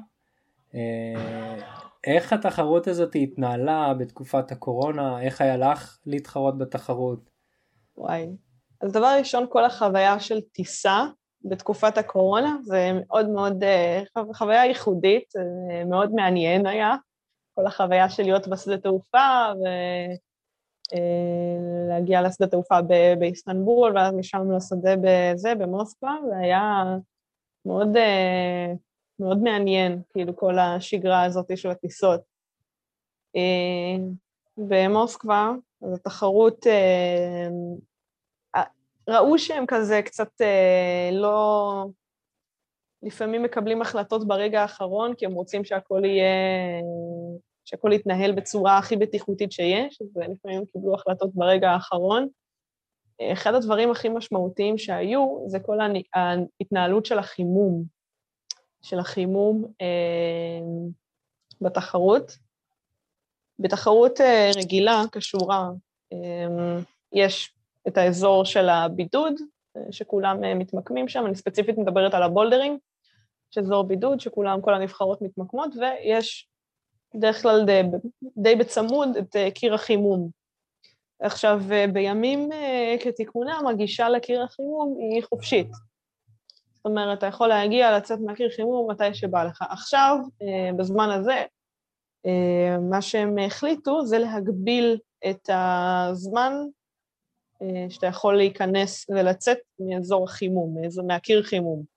[2.07, 5.23] איך התחרות הזאת התנהלה בתקופת הקורונה?
[5.23, 7.31] איך היה לך להתחרות בתחרות?
[7.97, 8.27] וואי.
[8.81, 11.05] אז דבר ראשון, כל החוויה של טיסה
[11.45, 14.03] בתקופת הקורונה, זה מאוד מאוד, אה,
[14.35, 16.95] חוויה ייחודית, אה, מאוד מעניין היה,
[17.55, 19.53] כל החוויה של להיות בשדה תעופה
[20.95, 22.83] אה, לשדה תעופה
[23.19, 26.85] באיסטנבול, ואז משם לשדה בזה, במוסקבה, זה היה
[27.67, 27.89] מאוד,
[29.21, 32.21] מאוד מעניין, כאילו כל השגרה הזאת של הטיסות.
[34.57, 35.51] במוסקבה,
[35.83, 36.67] אז התחרות
[39.09, 41.87] ראו שהם כזה קצת אה, לא...
[43.03, 46.27] לפעמים מקבלים החלטות ברגע האחרון, כי הם רוצים שהכל יהיה...
[47.65, 52.29] שהכל יתנהל בצורה הכי בטיחותית שיש, אז לפעמים קיבלו החלטות ברגע האחרון.
[53.33, 55.79] אחד הדברים הכי משמעותיים שהיו, זה כל
[56.15, 57.85] ההתנהלות של החימום,
[58.83, 60.61] של החימום אה,
[61.61, 62.37] בתחרות.
[63.59, 65.71] בתחרות אה, רגילה, כשורה,
[66.13, 66.79] אה,
[67.13, 67.55] יש
[67.89, 69.35] את האזור של הבידוד,
[69.91, 72.79] שכולם אה, מתמקמים שם, אני ספציפית מדברת על הבולדרים,
[73.59, 76.49] אזור בידוד שכולם, כל הנבחרות מתמקמות, ויש
[77.15, 77.81] בדרך כלל די,
[78.37, 80.31] די בצמוד את אה, קיר החימום.
[81.21, 82.49] עכשיו, אה, בימים
[83.01, 85.69] כתיקונם, הגישה לקיר החימום היא חופשית.
[86.75, 89.63] זאת אומרת, אתה יכול להגיע, לצאת מהקיר חימום מתי שבא לך.
[89.71, 90.17] עכשיו,
[90.77, 91.43] בזמן הזה,
[92.91, 94.99] מה שהם החליטו זה להגביל
[95.31, 96.53] את הזמן
[97.63, 101.94] אה, שאתה יכול להיכנס ולצאת מאזור החימום, מהקיר חימום.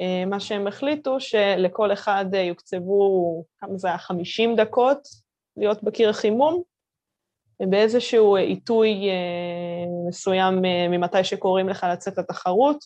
[0.00, 3.98] אה, מה שהם החליטו, שלכל אחד אה, יוקצבו, כמה זה היה?
[3.98, 5.08] 50 דקות
[5.56, 6.62] להיות בקיר החימום,
[7.62, 9.08] ובאיזשהו עיתוי
[10.08, 12.84] מסוים ממתי שקוראים לך לצאת לתחרות.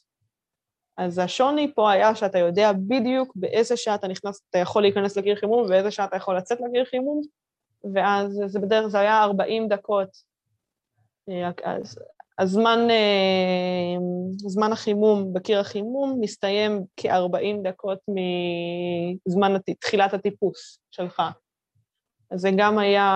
[0.97, 5.37] אז השוני פה היה שאתה יודע בדיוק באיזה שעה אתה נכנס, אתה יכול להיכנס לקיר
[5.37, 7.21] חימום ובאיזה שעה אתה יכול לצאת לקיר חימום,
[7.95, 10.09] ואז זה בדרך, זה היה 40 דקות
[12.41, 13.97] הזמן, אה,
[14.37, 17.99] זמן החימום בקיר החימום מסתיים כ-40 דקות
[19.27, 21.23] מזמן תחילת הטיפוס שלך.
[22.31, 23.09] אז זה גם היה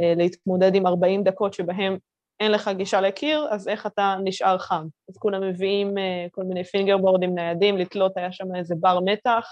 [0.00, 1.96] אה, להתמודד עם 40 דקות שבהם
[2.40, 4.86] אין לך גישה לקיר, אז איך אתה נשאר חם?
[5.08, 9.46] אז כולם מביאים אה, כל מיני פינגרבורדים ניידים, לתלות, היה שם איזה בר מתח,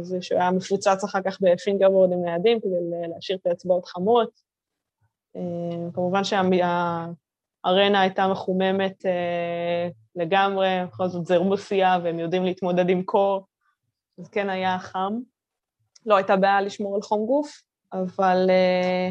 [0.00, 4.30] זה שהיה מפוצץ אחר כך בפינגרבורדים ניידים כדי להשאיר את האצבעות חמות.
[5.94, 6.24] כמובן
[7.66, 13.46] שהארנה הייתה מחוממת אה, לגמרי, בכל זאת זה רוסיה והם יודעים להתמודד עם קור,
[14.18, 15.12] אז כן היה חם.
[16.06, 19.10] לא הייתה בעיה לשמור על חום גוף, אבל אה,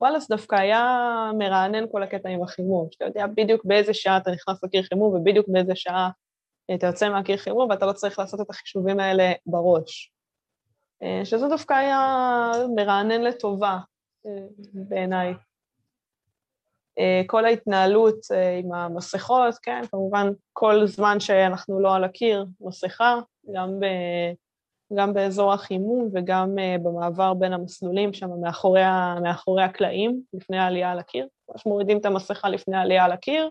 [0.00, 4.30] וואלה, זה דווקא היה מרענן כל הקטע עם החימום, שאתה יודע בדיוק באיזה שעה אתה
[4.30, 6.10] נכנס לקיר חימום ובדיוק באיזה שעה
[6.74, 10.12] אתה יוצא מהקיר חימום ואתה לא צריך לעשות את החישובים האלה בראש.
[11.24, 13.78] שזה דווקא היה מרענן לטובה
[14.74, 15.34] בעיניי.
[16.98, 23.18] אה, כל ההתנהלות אה, עם המסכות, כן, כמובן כל זמן שאנחנו לא על הקיר, מסכה,
[23.54, 23.84] גם, ב,
[24.98, 28.82] גם באזור החימום וגם אה, במעבר בין המסלולים שם מאחורי,
[29.22, 31.28] מאחורי הקלעים, לפני העלייה על הקיר.
[31.48, 33.50] ממש מורידים את המסכה לפני העלייה על הקיר,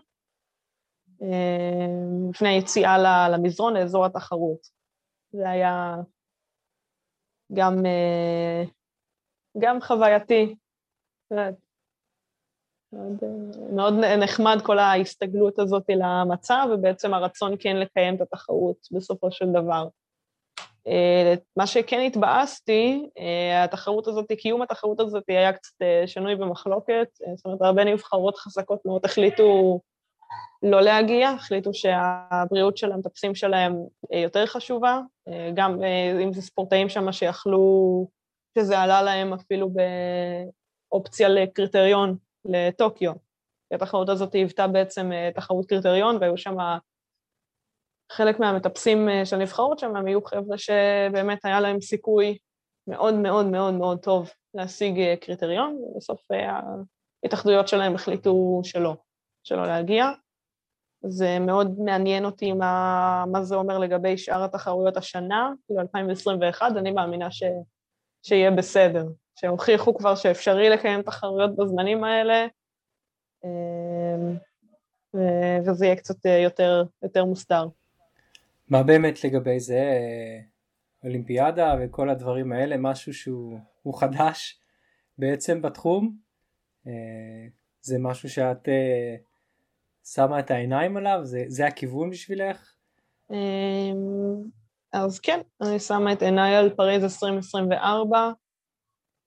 [2.30, 4.58] לפני היציאה למזרון, לאזור התחרות.
[5.32, 5.96] זה היה
[7.52, 7.74] גם,
[9.58, 10.54] גם חווייתי.
[12.94, 13.24] מאוד,
[13.72, 19.86] מאוד נחמד כל ההסתגלות הזאת למצב, ובעצם הרצון כן לקיים את התחרות בסופו של דבר.
[20.86, 27.08] אה, מה שכן התבאסתי, אה, התחרות הזאת, קיום התחרות הזאת היה קצת אה, שנוי במחלוקת,
[27.36, 29.80] זאת אומרת, הרבה נבחרות חזקות מאוד החליטו
[30.62, 33.76] לא להגיע, החליטו שהבריאות של המטפסים שלהם
[34.12, 35.00] יותר חשובה,
[35.54, 35.82] גם
[36.22, 38.06] אם זה ספורטאים שם שיכלו,
[38.58, 39.70] שזה עלה להם אפילו
[40.90, 43.12] באופציה לקריטריון לטוקיו.
[43.74, 46.56] התחרות הזאת היוותה בעצם אה, תחרות קריטריון, והיו שם
[48.12, 52.38] חלק מהמטפסים אה, של הנבחרות שם, הם היו חבר'ה שבאמת היה להם סיכוי
[52.86, 56.20] מאוד מאוד מאוד מאוד טוב להשיג אה, קריטריון, ובסוף
[57.24, 58.96] ההתאחדויות שלהם החליטו שלא,
[59.44, 60.04] שלא להגיע.
[61.06, 66.90] זה מאוד מעניין אותי מה, מה זה אומר לגבי שאר התחרויות השנה, כאילו 2021, אני
[66.90, 67.42] מאמינה ש,
[68.22, 69.04] שיהיה בסדר,
[69.36, 72.46] שהוכיחו כבר שאפשרי לקיים תחרויות בזמנים האלה,
[73.44, 74.36] אמ,
[75.64, 77.68] וזה יהיה קצת יותר, יותר מוסדר.
[78.68, 79.98] מה באמת לגבי זה,
[81.04, 84.60] אולימפיאדה וכל הדברים האלה, משהו שהוא חדש
[85.18, 86.16] בעצם בתחום?
[86.86, 86.92] אה,
[87.80, 89.16] זה משהו שאת אה,
[90.04, 91.20] שמה את העיניים עליו?
[91.22, 92.74] זה, זה הכיוון בשבילך?
[93.30, 93.36] אמ,
[94.92, 98.32] אז כן, אני שמה את עיניי על פריז 2024.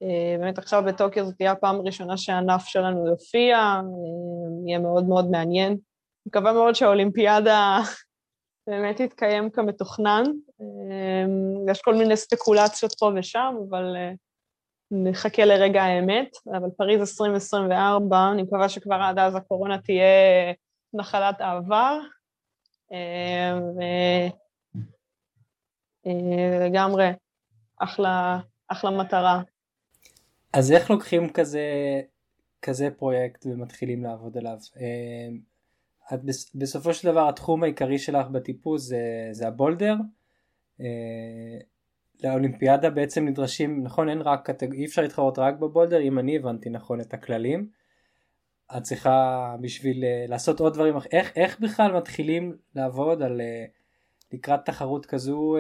[0.04, 3.82] אה, באמת עכשיו בטוקיו זאת תהיה הפעם הראשונה שהענף שלנו יופיע, אה,
[4.68, 5.78] יהיה מאוד מאוד מעניין.
[6.26, 7.80] מקווה מאוד שהאולימפיאדה
[8.68, 10.24] באמת תתקיים כמתוכנן.
[10.62, 11.26] אה,
[11.72, 13.96] יש כל מיני ספקולציות פה ושם, אבל
[14.92, 16.30] נחכה לרגע האמת.
[16.52, 20.04] אבל פריז 2024, אני מקווה שכבר עד אז הקורונה תהיה
[20.94, 22.00] נחלת העבר.
[26.06, 27.10] ולגמרי,
[27.80, 29.42] אחלה, אחלה מטרה.
[30.58, 31.62] אז איך לוקחים כזה,
[32.62, 34.58] כזה פרויקט ומתחילים לעבוד עליו?
[34.80, 35.28] אה,
[36.14, 36.20] את
[36.56, 39.96] בסופו של דבר התחום העיקרי שלך בטיפוס זה, זה הבולדר.
[40.82, 41.58] אה,
[42.24, 46.70] לאולימפיאדה בעצם נדרשים, נכון אין רק, אי אפשר להתחרות רק ב boulder אם אני הבנתי
[46.70, 47.70] נכון את הכללים.
[48.78, 53.42] את צריכה בשביל אה, לעשות עוד דברים, איך, איך בכלל מתחילים לעבוד על
[54.34, 55.58] לקראת תחרות כזו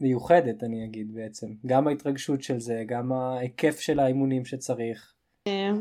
[0.00, 5.14] מיוחדת אני אגיד בעצם, גם ההתרגשות של זה, גם ההיקף של האימונים שצריך.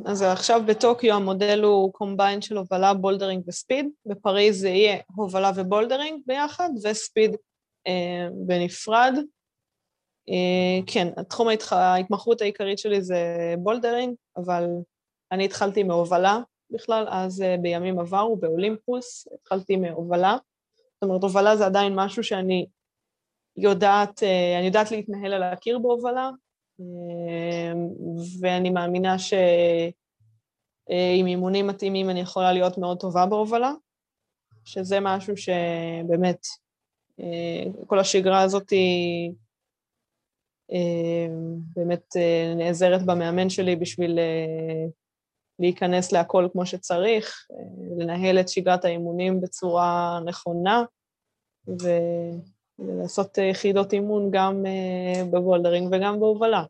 [0.05, 5.51] אז עכשיו בטוקיו המודל הוא combined של הובלה, bouldering ו speed, בפריז זה יהיה הובלה
[5.55, 7.35] ו bouldering ביחד ו speed
[7.87, 9.13] אה, בנפרד.
[10.29, 11.07] אה, כן,
[11.49, 11.73] ההתח...
[11.73, 14.65] ההתמחות העיקרית שלי זה bouldering, אבל
[15.31, 16.39] אני התחלתי מהובלה
[16.71, 20.37] בכלל, אז אה, בימים עברו באולימפוס, התחלתי מהובלה.
[20.77, 22.65] זאת אומרת, הובלה זה עדיין משהו שאני
[23.59, 26.29] יודעת, אה, אני יודעת להתנהל על הקיר בהובלה,
[26.79, 27.73] אה,
[28.41, 29.37] ואני מאמינה שעם
[30.91, 33.71] אה, אימונים מתאימים אני יכולה להיות מאוד טובה בהובלה,
[34.65, 36.39] שזה משהו שבאמת,
[37.87, 39.33] כל השגרה הזאת היא
[41.75, 42.15] באמת
[42.55, 44.19] נעזרת במאמן שלי בשביל
[45.59, 47.47] להיכנס להכל כמו שצריך,
[47.97, 50.83] לנהל את שגרת האימונים בצורה נכונה,
[51.67, 51.87] ו...
[52.81, 56.63] לעשות אה, יחידות אימון גם אה, בבולדרינג וגם בהובלה.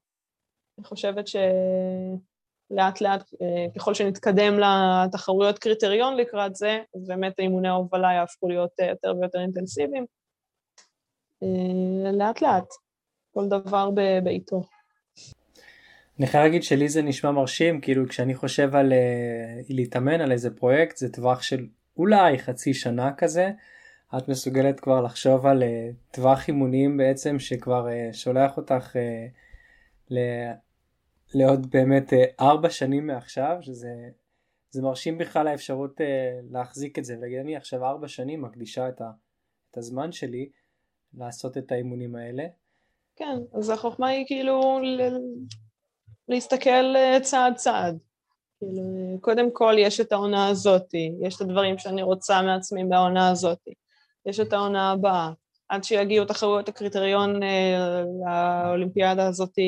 [0.77, 8.13] אני חושבת שלאט לאט, אה, ככל שנתקדם לתחרויות קריטריון לקראת זה, אז באמת אימוני ההובלה
[8.13, 10.05] יהפכו להיות יותר ויותר אינטנסיביים.
[12.13, 12.67] לאט לאט,
[13.33, 13.89] כל דבר
[14.23, 14.61] בעיתו.
[16.19, 18.93] אני חייב להגיד שלי זה נשמע מרשים, כאילו כשאני חושב על
[19.69, 21.67] להתאמן על איזה פרויקט, זה טווח של
[21.97, 23.51] אולי חצי שנה כזה.
[24.17, 25.65] את מסוגלת כבר לחשוב על uh,
[26.11, 28.99] טווח אימונים בעצם שכבר uh, שולח אותך uh,
[30.09, 30.51] ל-
[31.33, 33.89] לעוד באמת ארבע שנים מעכשיו, שזה
[34.71, 36.01] זה מרשים בכלל האפשרות
[36.51, 39.11] להחזיק את זה ולהגיד אני עכשיו ארבע שנים מקדישה את, ה,
[39.71, 40.49] את הזמן שלי
[41.13, 42.43] לעשות את האימונים האלה.
[43.15, 45.19] כן, אז החוכמה היא כאילו ל-
[46.27, 47.97] להסתכל צעד צעד.
[48.59, 53.73] כאילו, קודם כל יש את העונה הזאתי, יש את הדברים שאני רוצה מעצמי בעונה הזאתי.
[54.25, 55.31] יש את העונה הבאה.
[55.69, 59.59] עד שיגיעו תחרויות הקריטריון אה, לאולימפיאדה הזאת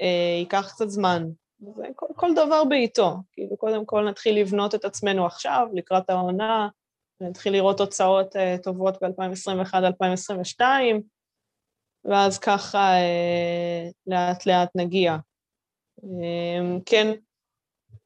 [0.00, 1.26] אה, ייקח קצת זמן.
[1.76, 3.16] זה כל, כל דבר בעיתו.
[3.32, 6.68] כאילו, קודם כל נתחיל לבנות את עצמנו עכשיו, לקראת העונה,
[7.20, 10.60] נתחיל לראות תוצאות אה, טובות ב-2021-2022,
[12.04, 12.92] ואז ככה
[14.06, 15.16] לאט לאט נגיע.
[16.86, 17.12] כן,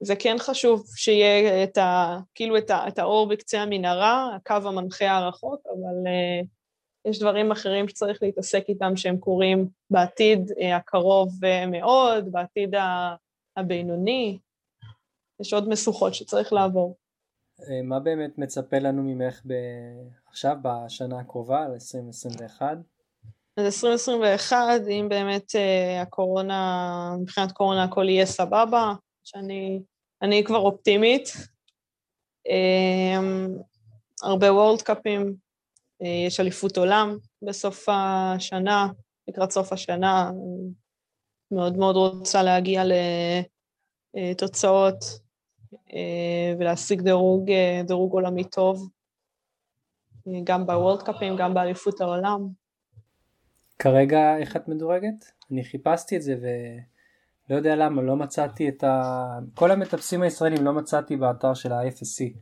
[0.00, 2.18] זה כן חשוב שיהיה את ה...
[2.34, 6.46] כאילו את, ה, את האור בקצה המנהרה, הקו המנחה הרחוק, אבל uh,
[7.10, 12.74] יש דברים אחרים שצריך להתעסק איתם שהם קורים בעתיד uh, הקרוב uh, מאוד, בעתיד
[13.56, 14.38] הבינוני.
[15.40, 16.96] יש עוד משוכות שצריך לעבור.
[17.84, 19.52] מה באמת מצפה לנו ממך ב...
[20.26, 22.78] עכשיו, בשנה הקרובה, על 2021?
[23.56, 28.92] אז 2021, אם באמת uh, הקורונה, מבחינת קורונה הכל יהיה סבבה,
[29.28, 31.28] שאני כבר אופטימית.
[32.48, 33.62] Um,
[34.22, 35.34] הרבה וורלד קאפים,
[36.02, 38.88] uh, יש אליפות עולם בסוף השנה,
[39.28, 40.30] לקראת סוף השנה,
[41.50, 42.82] מאוד מאוד רוצה להגיע
[44.14, 45.02] לתוצאות
[45.74, 45.96] uh,
[46.58, 47.50] ולהשיג דירוג,
[47.86, 48.88] דירוג עולמי טוב,
[50.44, 52.48] גם בוורלד קאפים, גם באליפות העולם.
[53.78, 55.24] כרגע איך את מדורגת?
[55.50, 56.46] אני חיפשתי את זה ו...
[57.50, 59.12] לא יודע למה, לא מצאתי את ה...
[59.54, 62.38] כל המטפסים הישראלים לא מצאתי באתר של ה-FSC.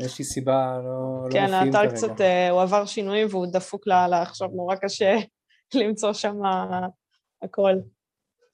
[0.00, 1.90] איזושהי סיבה לא, כן, לא האתר כרגע.
[1.90, 5.16] קצת, אה, הוא עבר שינויים והוא דפוק לאללה, עכשיו נורא קשה
[5.80, 6.36] למצוא שם
[7.42, 7.72] הכל.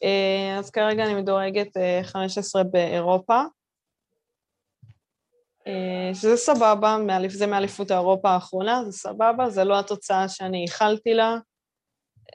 [0.02, 3.42] אה, אז כרגע אני מדורגת אה, 15 באירופה,
[5.66, 6.96] אה, שזה סבבה,
[7.28, 11.36] זה מאליפות אירופה האחרונה, זה סבבה, זה לא התוצאה שאני ייחלתי לה.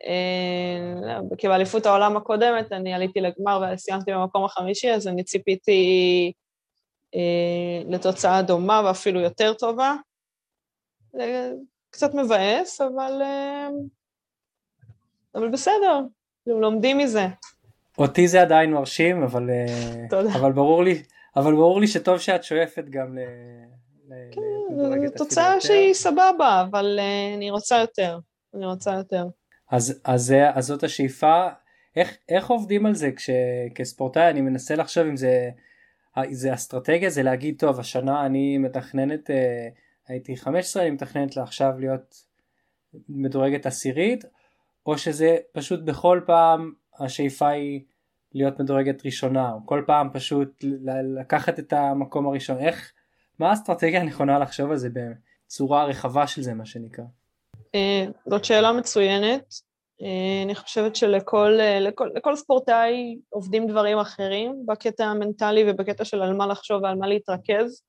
[0.04, 6.32] אה, כי באליפות העולם הקודמת אני עליתי לגמר וסיימתי במקום החמישי, אז אני ציפיתי
[7.16, 9.96] אה, לתוצאה דומה ואפילו יותר טובה.
[11.90, 13.68] קצת מבאס, אבל, אה,
[15.36, 16.00] אבל בסדר,
[16.48, 17.28] לומדים מזה.
[17.98, 19.50] אותי זה עדיין מרשים, אבל.
[20.36, 21.04] אבל ברור לי,
[21.36, 23.22] אבל ברור לי שטוב שאת שואפת גם ל...
[24.32, 24.42] כן,
[24.76, 25.62] זו תוצאה.
[25.62, 27.00] שהיא סבבה, אבל
[27.36, 28.20] אני רוצה יותר.
[28.56, 29.26] אני רוצה יותר.
[29.72, 31.48] אז, אז, אז זאת השאיפה.
[31.96, 33.30] איך, איך עובדים על זה כש,
[33.76, 34.30] כספורטאי?
[34.30, 35.50] אני מנסה לחשוב אם זה,
[36.32, 39.68] זה אסטרטגיה, זה להגיד, טוב, השנה אני מתכננת, אה,
[40.08, 42.24] הייתי 15, אני מתכננת לעכשיו להיות
[43.10, 44.26] מדורגת עשירית,
[44.86, 47.82] או שזה פשוט בכל פעם השאיפה היא
[48.34, 50.64] להיות מדורגת ראשונה, או כל פעם פשוט
[51.20, 52.58] לקחת את המקום הראשון.
[52.58, 52.92] איך,
[53.40, 57.04] מה האסטרטגיה הנכונה לחשוב על זה בצורה רחבה של זה, מה שנקרא?
[57.76, 59.54] אה, זאת שאלה מצוינת.
[60.02, 66.22] אה, אני חושבת שלכל אה, לכל, לכל ספורטאי עובדים דברים אחרים בקטע המנטלי ובקטע של
[66.22, 67.82] על מה לחשוב ועל מה להתרכז.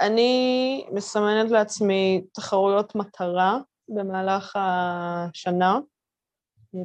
[0.00, 3.58] אני מסמנת לעצמי תחרויות מטרה
[3.88, 5.78] במהלך השנה.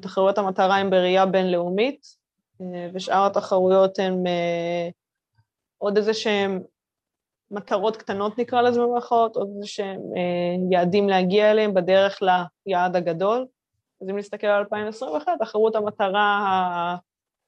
[0.01, 2.01] תחרויות המטרה הן בראייה בינלאומית,
[2.93, 4.23] ושאר התחרויות הן
[5.77, 6.63] עוד איזה שהן
[7.51, 12.19] מטרות קטנות נקרא לזה במירכאות, עוד איזה שהם אה, יעדים להגיע אליהם בדרך
[12.65, 13.47] ליעד הגדול.
[14.01, 16.95] אז אם נסתכל על 2021, תחרות המטרה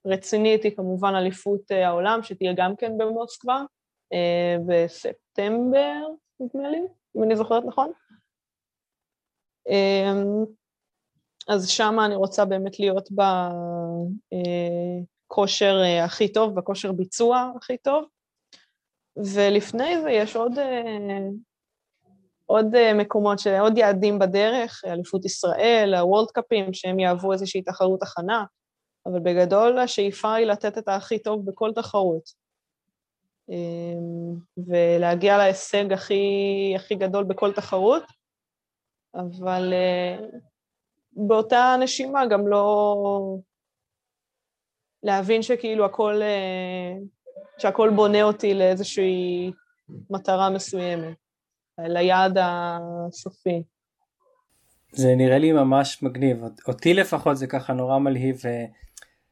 [0.06, 3.64] הרצינית היא כמובן אליפות אה, העולם, שתהיה גם כן במוסקבה,
[4.14, 6.08] אה, בספטמבר,
[6.40, 6.82] נדמה לי,
[7.18, 7.92] אם אני זוכרת נכון.
[11.48, 13.10] אז שם אני רוצה באמת להיות
[15.30, 18.06] בכושר הכי טוב, בכושר ביצוע הכי טוב.
[19.18, 21.18] ולפני זה יש עוד, אה,
[22.46, 28.04] עוד אה, מקומות, ש- עוד יעדים בדרך, אליפות ישראל, הוולד קאפים, שהם יהוו איזושהי תחרות
[28.04, 28.44] הכנה,
[29.06, 32.24] אבל בגדול השאיפה היא לתת את הכי טוב בכל תחרות.
[33.50, 33.56] אה,
[34.68, 36.24] ולהגיע להישג הכי,
[36.76, 38.04] הכי גדול בכל תחרות,
[39.16, 40.18] אבל אה,
[41.14, 43.36] באותה נשימה גם לא...
[45.04, 46.22] להבין שכאילו הכל...
[47.58, 49.52] שהכל בונה אותי לאיזושהי
[50.10, 51.16] מטרה מסוימת,
[51.78, 53.64] ליעד הסופי.
[54.92, 58.42] זה נראה לי ממש מגניב אותי לפחות זה ככה נורא מלהיב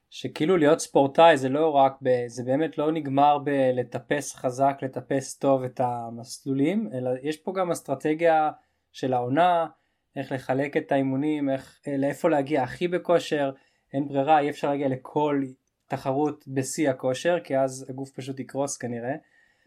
[0.09, 5.63] שכאילו להיות ספורטאי זה לא רק ב, זה באמת לא נגמר בלטפס חזק לטפס טוב
[5.63, 8.51] את המסלולים אלא יש פה גם אסטרטגיה
[8.91, 9.67] של העונה
[10.15, 13.51] איך לחלק את האימונים איך לאיפה להגיע הכי בכושר
[13.93, 15.43] אין ברירה אי אפשר להגיע לכל
[15.89, 19.15] תחרות בשיא הכושר כי אז הגוף פשוט יקרוס כנראה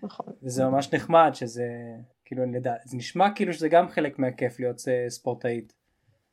[0.02, 0.26] נכון.
[0.42, 1.66] וזה ממש נחמד שזה
[2.24, 5.72] כאילו אני יודע זה נשמע כאילו שזה גם חלק מהכיף להיות אה, ספורטאית.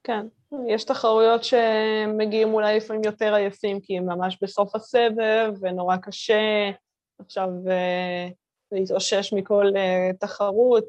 [0.04, 0.26] כן,
[0.68, 6.70] יש תחרויות שמגיעים אולי לפעמים יותר עייפים, כי הם ממש בסוף הסבב, ונורא קשה
[7.20, 8.28] עכשיו אה,
[8.72, 10.86] להתאושש מכל אה, תחרות.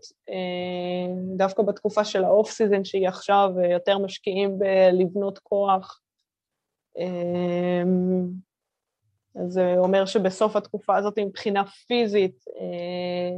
[1.36, 6.00] דווקא בתקופה של ה off season, שהיא עכשיו, יותר משקיעים בלבנות כוח.
[9.49, 13.37] זה אומר שבסוף התקופה הזאת, מבחינה פיזית, אה,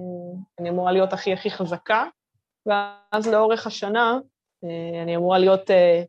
[0.59, 2.05] אני אמורה להיות הכי הכי חזקה,
[2.67, 4.19] ואז לאורך השנה,
[4.65, 6.03] אה, אני אמורה להיות, אה,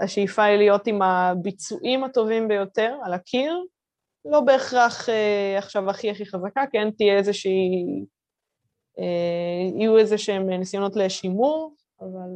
[0.00, 3.64] השאיפה היא להיות עם הביצועים הטובים ביותר על הקיר,
[4.24, 5.08] לא בהכרח
[5.58, 8.04] עכשיו הכי הכי חזקה, כן תהיה איזושהי,
[9.78, 12.30] יהיו איזה שהם ניסיונות לשימור, אבל...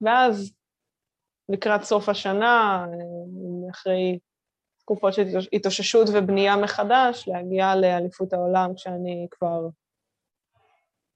[0.00, 0.52] ואז
[1.48, 2.86] לקראת סוף השנה,
[3.70, 4.18] אחרי
[4.84, 5.22] תקופות של
[5.52, 9.68] התאוששות ובנייה מחדש, להגיע לאליפות העולם כשאני כבר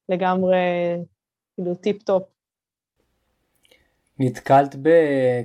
[0.09, 0.57] לגמרי,
[1.55, 2.23] כאילו טיפ-טופ.
[4.19, 4.89] נתקלת ב...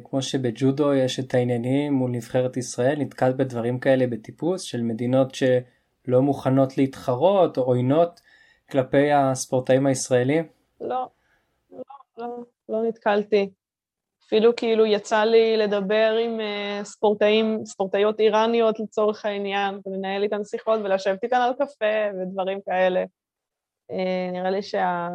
[0.04, 6.22] כמו שבג'ודו יש את העניינים מול נבחרת ישראל, נתקלת בדברים כאלה בטיפוס של מדינות שלא
[6.22, 8.22] מוכנות להתחרות או עוינות
[8.72, 10.48] כלפי הספורטאים הישראלים?
[10.82, 11.10] לא,
[11.72, 11.84] לא,
[12.18, 13.50] לא, לא נתקלתי.
[14.34, 20.80] אפילו כאילו יצא לי לדבר עם אה, ספורטאים, ספורטאיות איראניות לצורך העניין, ולנהל איתן שיחות
[20.84, 23.04] ולשבת איתן על קפה ודברים כאלה.
[23.92, 25.08] Uh, נראה לי שה...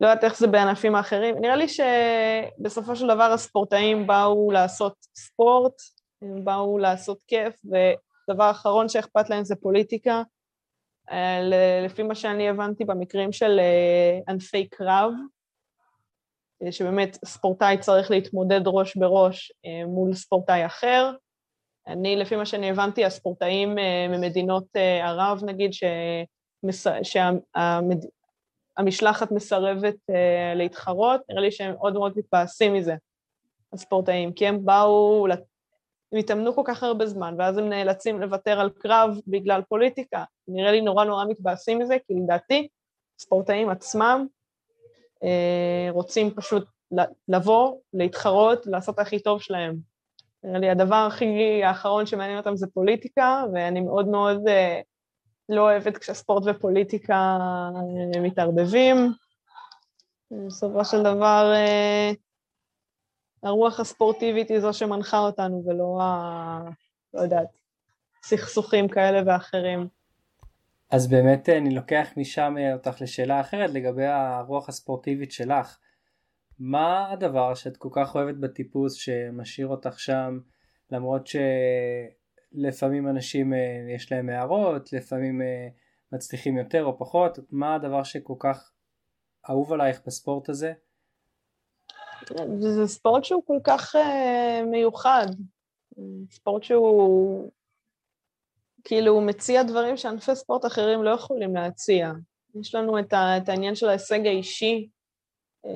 [0.00, 5.74] לא יודעת איך זה בענפים האחרים, נראה לי שבסופו של דבר הספורטאים באו לעשות ספורט,
[6.22, 10.22] הם באו לעשות כיף, ודבר אחרון שאכפת להם זה פוליטיקה,
[11.84, 13.60] לפי מה שאני הבנתי במקרים של
[14.28, 15.12] ענפי קרב,
[16.70, 19.52] שבאמת ספורטאי צריך להתמודד ראש בראש
[19.86, 21.12] מול ספורטאי אחר.
[21.86, 23.74] אני, לפי מה שאני הבנתי, הספורטאים
[24.08, 24.64] ממדינות
[25.02, 25.70] ערב, נגיד,
[28.76, 29.96] שהמשלחת מסרבת
[30.54, 32.94] להתחרות, נראה לי שהם עוד מאוד מתבאסים מזה,
[33.72, 35.26] הספורטאים, כי הם באו,
[36.12, 40.24] הם התאמנו כל כך הרבה זמן, ואז הם נאלצים לוותר על קרב בגלל פוליטיקה.
[40.48, 42.68] נראה לי נורא נורא מתבאסים מזה, כי לדעתי,
[43.18, 44.35] ספורטאים עצמם אה,
[45.90, 46.68] רוצים פשוט
[47.28, 49.76] לבוא, להתחרות, לעשות הכי טוב שלהם.
[50.44, 54.80] נראה לי הדבר הכי האחרון שמעניין אותם זה פוליטיקה, ואני מאוד מאוד אה,
[55.48, 57.38] לא אוהבת כשספורט ופוליטיקה
[58.14, 59.12] אה, מתערבבים.
[60.30, 62.10] בסופו של דבר, אה,
[63.42, 66.60] הרוח הספורטיבית היא זו שמנחה אותנו, ולא ה...
[67.14, 67.48] לא יודעת,
[68.22, 69.88] סכסוכים כאלה ואחרים.
[70.90, 75.78] אז באמת אני לוקח משם אותך לשאלה אחרת לגבי הרוח הספורטיבית שלך.
[76.58, 80.38] מה הדבר שאת כל כך אוהבת בטיפוס שמשאיר אותך שם
[80.90, 83.58] למרות שלפעמים אנשים אה,
[83.94, 85.68] יש להם הערות, לפעמים אה,
[86.12, 88.72] מצליחים יותר או פחות, מה הדבר שכל כך
[89.50, 90.72] אהוב עלייך בספורט הזה?
[92.58, 93.94] זה ספורט שהוא כל כך
[94.70, 95.26] מיוחד,
[96.30, 97.50] ספורט שהוא
[98.88, 102.12] כאילו הוא מציע דברים שענפי ספורט אחרים לא יכולים להציע.
[102.60, 104.88] יש לנו את, ה, את העניין של ההישג האישי,
[105.66, 105.70] uh,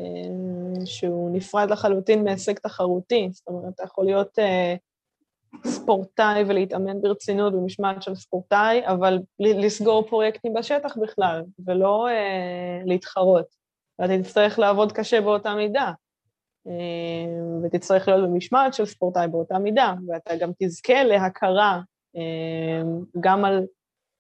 [0.85, 8.03] שהוא נפרד לחלוטין מהישג תחרותי, זאת אומרת, אתה יכול להיות uh, ספורטאי ולהתאמן ברצינות במשמעת
[8.03, 13.47] של ספורטאי, אבל לסגור פרויקטים בשטח בכלל, ולא uh, להתחרות.
[13.99, 15.93] ואתה תצטרך לעבוד קשה באותה מידה.
[16.67, 21.81] אה, ותצטרך להיות במשמעת של ספורטאי באותה מידה, ואתה גם תזכה להכרה אה,
[23.21, 23.67] גם על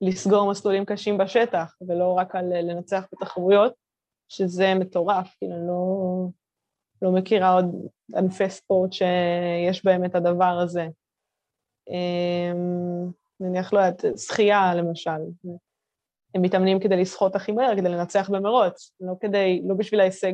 [0.00, 3.74] לסגור מסלולים קשים בשטח, ולא רק על לנצח בתחרויות,
[4.28, 6.28] שזה מטורף, כאילו אני לא,
[7.02, 7.64] לא מכירה עוד
[8.16, 10.88] ענפי ספורט שיש בהם את הדבר הזה.
[11.90, 12.52] אה,
[13.40, 15.20] נניח, לא יודעת, שחייה למשל.
[16.34, 20.32] הם מתאמנים כדי לשחות הכי מהר, כדי לנצח במרוץ, לא כדי, לא בשביל ההישג.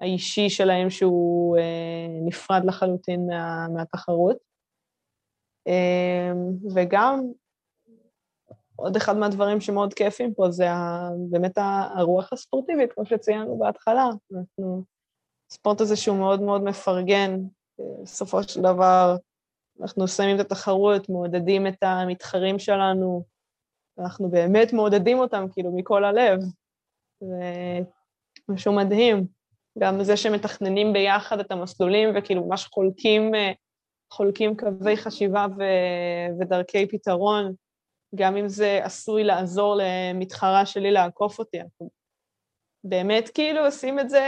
[0.00, 4.45] האישי שלהם שהוא אה, נפרד לחלוטין מה, מהתחרות.
[5.66, 6.32] אה,
[6.74, 7.20] וגם
[8.76, 10.66] עוד אחד מהדברים שמאוד כיפים פה זה
[11.30, 11.58] באמת
[11.96, 14.04] הרוח הספורטיבית, כמו שציינו בהתחלה.
[14.34, 14.84] אנחנו,
[15.50, 17.40] הספורט הזה שהוא מאוד מאוד מפרגן,
[18.02, 19.16] בסופו של דבר
[19.80, 23.24] אנחנו שמים את התחרות, מעודדים את המתחרים שלנו,
[23.98, 26.40] אנחנו באמת מעודדים אותם כאילו מכל הלב.
[27.20, 27.80] זה
[28.48, 29.26] משהו מדהים.
[29.78, 33.52] גם זה שמתכננים ביחד את המסלולים וכאילו ממש חולקים, אה,
[34.16, 35.62] חולקים קווי חשיבה ו,
[36.40, 37.54] ודרכי פתרון,
[38.14, 41.60] גם אם זה עשוי לעזור למתחרה שלי לעקוף אותי.
[41.60, 41.90] אנחנו
[42.84, 44.24] באמת כאילו עושים את זה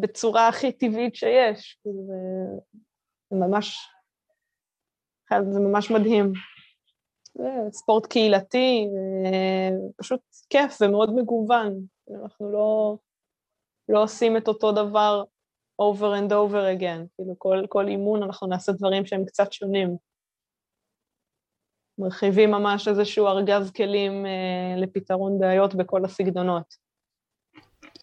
[0.00, 1.78] בצורה הכי טבעית שיש.
[1.84, 1.90] זה,
[3.30, 3.78] זה ממש,
[5.30, 6.32] זה ממש מדהים.
[7.70, 8.86] ספורט קהילתי,
[9.96, 10.20] פשוט
[10.50, 11.86] כיף ומאוד מגוון.
[12.22, 12.96] אנחנו לא,
[13.88, 15.24] לא עושים את אותו דבר
[15.80, 19.96] over and over again, כאילו כל, כל אימון אנחנו נעשה דברים שהם קצת שונים.
[21.98, 26.74] מרחיבים ממש איזשהו ארגז כלים אה, לפתרון בעיות בכל הסגנונות.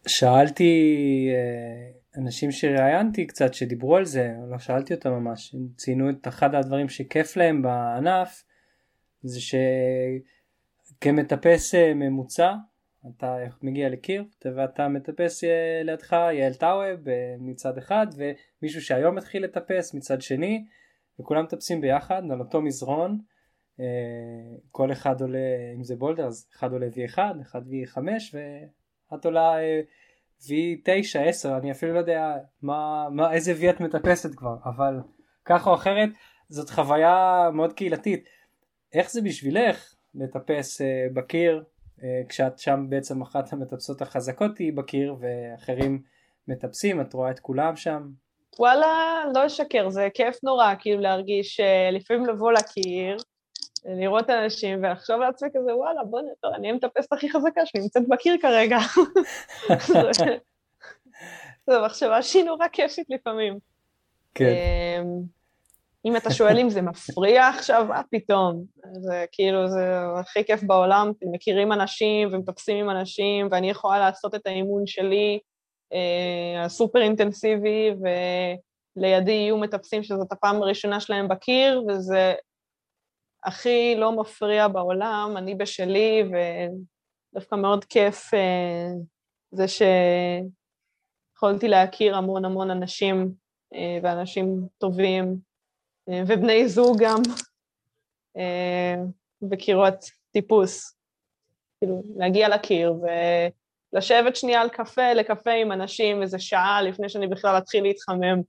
[0.08, 0.74] שאלתי
[1.34, 6.56] אה, אנשים שראיינתי קצת שדיברו על זה, לא שאלתי אותם ממש, הם ציינו את אחד
[6.56, 8.44] הדברים שכיף להם בענף,
[9.24, 9.40] זה
[11.02, 12.54] שכמטפס אה, ממוצע
[13.18, 14.24] אתה מגיע לקיר
[14.56, 20.66] ואתה מטפס אה, לידך יעל טאווב אה, מצד אחד ומישהו שהיום מתחיל לטפס מצד שני
[21.20, 23.20] וכולם מטפסים ביחד על אותו מזרון.
[23.80, 23.86] אה,
[24.72, 25.40] כל אחד עולה
[25.76, 27.98] אם זה בולדר אז אחד עולה V1 אחד V5
[29.12, 29.56] ואת עולה
[30.42, 35.00] V9 10 אני אפילו לא יודע מה, מה איזה V את מטפסת כבר אבל
[35.46, 36.10] ככה או אחרת
[36.50, 38.26] זאת חוויה מאוד קהילתית.
[38.94, 40.82] איך זה בשבילך לטפס
[41.14, 41.58] בקיר?
[41.58, 41.79] אה,
[42.30, 46.02] כשאת שם בעצם אחת המטפסות החזקות היא בקיר ואחרים
[46.48, 48.10] מטפסים, את רואה את כולם שם?
[48.60, 53.18] וואלה, לא אשקר, זה כיף נורא, כאילו להרגיש, אה, לפעמים לבוא לקיר,
[53.86, 58.78] לראות אנשים ולחשוב לעצמי כזה, וואלה, בוא נראה, אני המטפסת הכי חזקה שנמצאת בקיר כרגע.
[61.70, 63.60] זו מחשבה שהיא נורא כיפית לפעמים.
[64.36, 65.04] כן.
[66.06, 68.64] אם אתה שואל אם זה מפריע עכשיו, מה פתאום?
[69.02, 74.36] זה כאילו, זה הכי כיף בעולם, אתם מכירים אנשים ומטפסים עם אנשים, ואני יכולה לעשות
[74.36, 75.40] את האימון שלי
[75.94, 77.92] אה, הסופר אינטנסיבי,
[78.96, 82.34] ולידי יהיו מטפסים שזאת הפעם הראשונה שלהם בקיר, וזה
[83.46, 86.24] הכי לא מפריע בעולם, אני בשלי,
[87.34, 88.88] ודווקא מאוד כיף אה,
[89.52, 93.34] זה שיכולתי להכיר המון המון אנשים
[93.74, 95.49] אה, ואנשים טובים, אה,
[96.28, 97.22] ובני זוג גם,
[99.52, 100.96] וקירות טיפוס.
[101.80, 102.94] כאילו, להגיע לקיר
[103.94, 108.42] ולשבת שנייה על קפה, לקפה עם אנשים איזה שעה לפני שאני בכלל אתחיל להתחמם.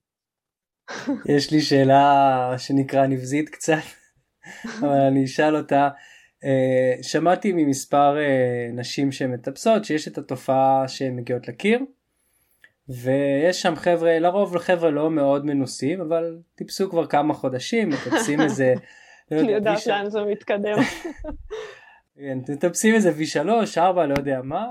[1.36, 3.82] יש לי שאלה שנקרא נבזית קצת,
[4.80, 5.88] אבל אני אשאל אותה.
[6.44, 8.16] Uh, שמעתי ממספר
[8.72, 11.80] נשים שמטפסות שיש את התופעה שהן מגיעות לקיר
[12.90, 18.74] ויש שם חבר'ה לרוב חבר'ה לא מאוד מנוסים אבל טיפסו כבר כמה חודשים מטפסים איזה.
[19.30, 20.78] לא אני יודעת לאן זה מתקדם.
[22.16, 24.66] כן, מטפסים איזה V3 4 לא יודע מה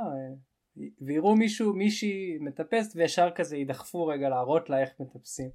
[1.01, 5.49] ויראו מישהו מישהי מטפסת וישר כזה ידחפו רגע להראות לה איך מטפסים.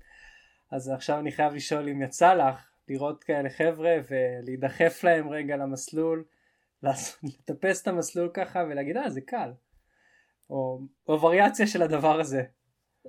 [0.70, 6.24] אז עכשיו אני חייב לשאול אם יצא לך לראות כאלה חבר'ה ולהידחף להם רגע למסלול,
[7.22, 9.50] לטפס את המסלול ככה ולהגיד אה זה קל,
[10.50, 12.42] או, או וריאציה של הדבר הזה.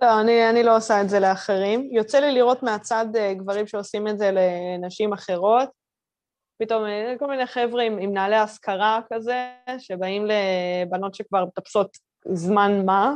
[0.01, 1.89] לא, אני, אני לא עושה את זה לאחרים.
[1.91, 5.69] יוצא לי לראות מהצד אה, גברים שעושים את זה לנשים אחרות.
[6.57, 11.97] פתאום אה, כל מיני חבר'ה עם, עם נעלי השכרה כזה, שבאים לבנות שכבר מטפסות
[12.33, 13.15] זמן מה,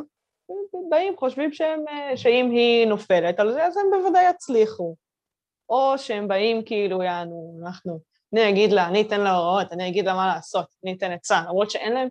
[0.89, 4.95] באים, חושבים שהם, אה, שאם היא נופלת על זה, אז הם בוודאי יצליחו.
[5.69, 7.99] או שהם באים כאילו, יענו, אנחנו,
[8.33, 11.41] אני אגיד לה, אני אתן לה הוראות, אני אגיד לה מה לעשות, אני אתן עצה,
[11.47, 12.07] למרות שאין להם,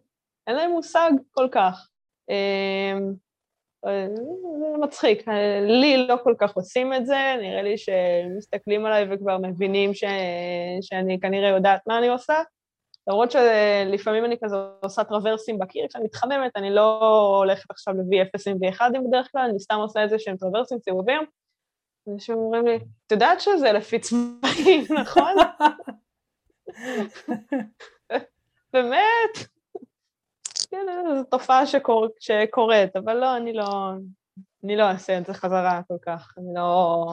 [0.48, 1.88] להם מושג כל כך.
[2.28, 3.12] אמ,
[3.86, 4.06] אה,
[4.60, 5.28] זה מצחיק,
[5.66, 10.04] לי לא כל כך עושים את זה, נראה לי שמסתכלים עליי וכבר מבינים ש...
[10.80, 12.42] שאני כנראה יודעת מה אני עושה,
[13.08, 16.98] למרות שלפעמים אני כזה עושה טרוורסים בקיר, כשאני מתחממת, אני לא
[17.38, 21.20] הולכת עכשיו ל-V0 ו-1 בדרך כלל, אני סתם עושה איזה שהם טרוורסים סיבובים.
[22.12, 25.34] אנשים אומרים לי, את יודעת שזה לפי צבעים, נכון?
[28.72, 29.57] באמת?
[30.70, 32.08] כן, זו תופעה שקור...
[32.20, 33.92] שקורית, אבל לא, אני לא...
[34.64, 37.04] אני לא אעשה את זה חזרה כל כך, אני לא...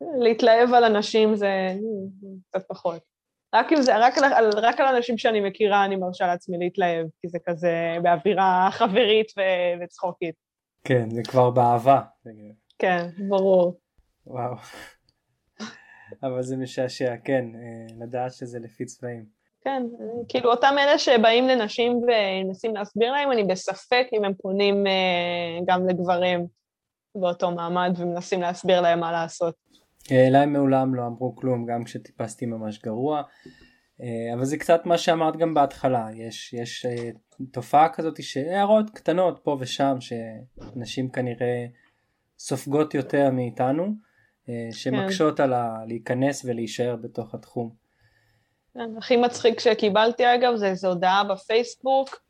[0.00, 1.74] להתלהב על אנשים זה
[2.50, 3.02] קצת פחות.
[3.54, 7.28] רק אם זה, רק על, רק על אנשים שאני מכירה אני מרשה לעצמי להתלהב, כי
[7.28, 10.34] זה כזה באווירה חברית ו- וצחוקית.
[10.84, 12.00] כן, זה כבר באהבה.
[12.78, 13.80] כן, ברור.
[14.26, 14.54] וואו.
[16.22, 19.37] אבל זה משעשע, כן, אה, לדעת שזה לפי צבעים.
[19.64, 19.82] כן,
[20.28, 25.88] כאילו אותם אלה שבאים לנשים ומנסים להסביר להם, אני בספק אם הם פונים אה, גם
[25.88, 26.46] לגברים
[27.14, 29.54] באותו מעמד ומנסים להסביר להם מה לעשות.
[30.12, 33.22] אליי מעולם לא אמרו כלום, גם כשטיפסתי ממש גרוע.
[34.02, 37.10] אה, אבל זה קצת מה שאמרת גם בהתחלה, יש, יש אה,
[37.52, 41.66] תופעה כזאת שהערות קטנות פה ושם שנשים כנראה
[42.38, 43.86] סופגות יותר מאיתנו,
[44.48, 45.42] אה, שמקשות כן.
[45.42, 47.87] על ה- להיכנס ולהישאר בתוך התחום.
[48.78, 52.20] כן, הכי מצחיק שקיבלתי אגב זה איזו הודעה בפייסבוק,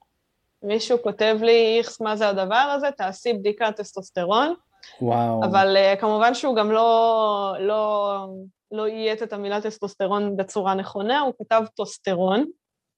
[0.62, 2.90] מישהו כותב לי, איכס, מה זה הדבר הזה?
[2.96, 4.54] תעשי בדיקת טסטוסטרון.
[5.00, 5.44] וואו.
[5.44, 8.26] אבל אה, כמובן שהוא גם לא, לא,
[8.72, 12.44] לא איית את המילה טסטוסטרון בצורה נכונה, הוא כתב טוסטרון.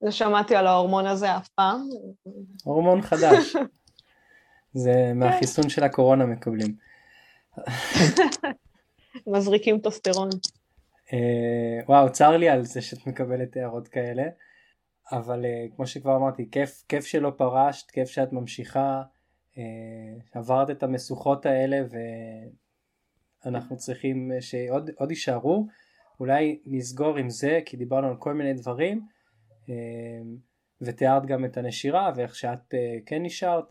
[0.01, 1.89] לא שמעתי על ההורמון הזה אף פעם.
[2.63, 3.55] הורמון חדש.
[4.73, 6.75] זה מהחיסון של הקורונה מקבלים.
[9.27, 10.29] מזריקים טוסטרון.
[11.11, 14.23] אה, וואו, צר לי על זה שאת מקבלת הערות כאלה,
[15.11, 19.01] אבל אה, כמו שכבר אמרתי, כיף, כיף שלא פרשת, כיף שאת ממשיכה.
[19.57, 21.77] אה, עברת את המשוכות האלה
[23.45, 25.67] ואנחנו צריכים שעוד יישארו.
[26.19, 29.01] אולי נסגור עם זה כי דיברנו על כל מיני דברים
[29.69, 29.75] אה,
[30.81, 33.65] ותיארת גם את הנשירה ואיך שאת אה, כן נשארת.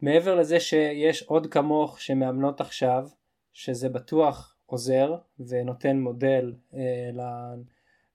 [0.00, 3.08] מעבר לזה שיש עוד כמוך שמאמנות עכשיו
[3.52, 5.16] שזה בטוח עוזר
[5.48, 6.52] ונותן מודל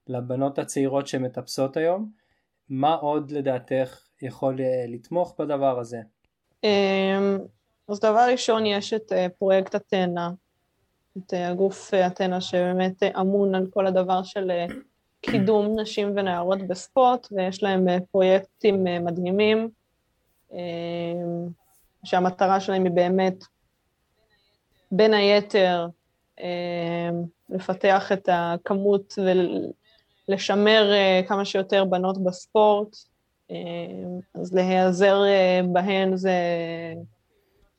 [0.06, 2.10] לבנות הצעירות שמטפסות היום,
[2.68, 6.00] מה עוד לדעתך יכול לתמוך בדבר הזה?
[6.64, 7.38] אמ,
[7.88, 10.30] אז דבר ראשון, יש את אה, פרויקט אתנה,
[11.18, 14.66] את אה, הגוף אתנה שבאמת אמון על כל הדבר של אה,
[15.20, 19.68] קידום נשים ונערות בספורט, ויש להם פרויקטים מדהימים,
[20.52, 21.48] אמ,
[22.04, 23.44] שהמטרה שלהם היא באמת,
[24.90, 25.86] בין היתר,
[27.50, 29.18] לפתח את הכמות
[30.28, 30.92] ולשמר
[31.26, 32.96] כמה שיותר בנות בספורט,
[33.50, 33.56] אה,
[34.34, 36.32] אז להיעזר אה, בהן זה,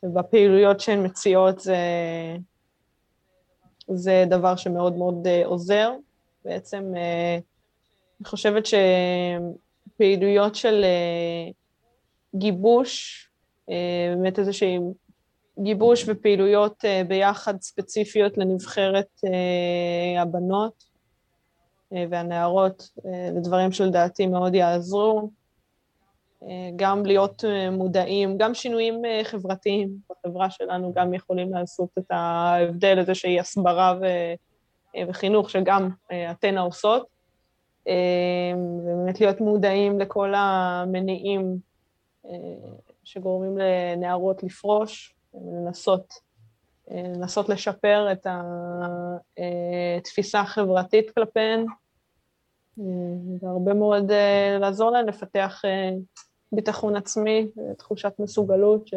[0.04, 1.78] בפעילויות שהן מציעות זה,
[3.88, 5.92] זה דבר שמאוד מאוד אה, עוזר.
[6.46, 6.94] בעצם
[8.20, 8.64] אני חושבת
[9.96, 10.86] שפעילויות של
[12.36, 13.22] גיבוש,
[14.16, 14.80] באמת איזושהי
[15.60, 19.22] גיבוש ופעילויות ביחד ספציפיות לנבחרת
[20.20, 20.84] הבנות,
[21.92, 22.90] והנערות
[23.36, 25.30] לדברים שלדעתי מאוד יעזרו.
[26.76, 33.40] גם להיות מודעים, גם שינויים חברתיים בחברה שלנו גם יכולים לעשות את ההבדל הזה שהיא
[33.40, 34.06] הסברה ו...
[35.08, 35.90] וחינוך שגם
[36.32, 37.08] אתנה עושות.
[38.56, 41.58] ובאמת להיות מודעים לכל המניעים
[43.04, 45.15] שגורמים לנערות לפרוש,
[45.52, 46.14] לנסות,
[46.92, 48.28] לנסות לשפר את
[49.98, 51.66] התפיסה החברתית כלפיהן,
[53.42, 54.12] והרבה מאוד
[54.60, 55.62] לעזור להן לפתח
[56.52, 58.90] ביטחון עצמי, תחושת מסוגלות,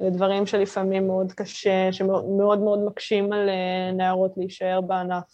[0.00, 3.50] דברים שלפעמים מאוד קשה, שמאוד מאוד מקשים על
[3.92, 5.24] נערות להישאר בענף.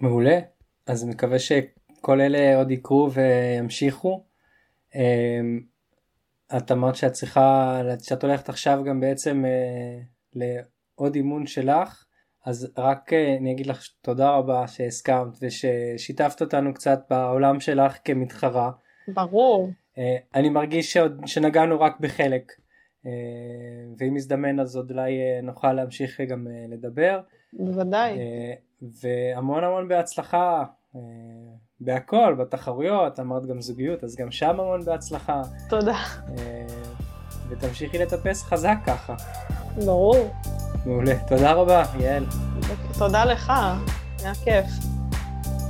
[0.00, 0.38] מעולה,
[0.86, 4.24] אז מקווה שכל אלה עוד יקרו וימשיכו.
[6.56, 10.00] את אמרת שאת צריכה, שאת הולכת עכשיו גם בעצם אה,
[10.34, 12.04] לעוד אימון שלך,
[12.46, 18.70] אז רק אה, אני אגיד לך תודה רבה שהסכמת וששיתפת אותנו קצת בעולם שלך כמתחרה.
[19.08, 19.70] ברור.
[19.98, 22.52] אה, אני מרגיש שעוד, שנגענו רק בחלק,
[23.06, 23.10] אה,
[23.98, 27.20] ואם יזדמן אז עוד אולי אה, נוכל להמשיך גם אה, לדבר.
[27.52, 28.18] בוודאי.
[28.18, 30.64] אה, והמון המון בהצלחה.
[30.96, 31.00] אה,
[31.80, 35.42] בהכל, בתחרויות, אמרת גם זוגיות, אז גם שם המון בהצלחה.
[35.68, 35.96] תודה.
[36.38, 36.66] אה,
[37.48, 39.14] ותמשיכי לטפס חזק ככה.
[39.84, 40.30] ברור.
[40.86, 41.14] מעולה.
[41.28, 42.24] תודה רבה, יעל.
[42.98, 43.52] תודה לך,
[44.18, 44.66] היה כיף.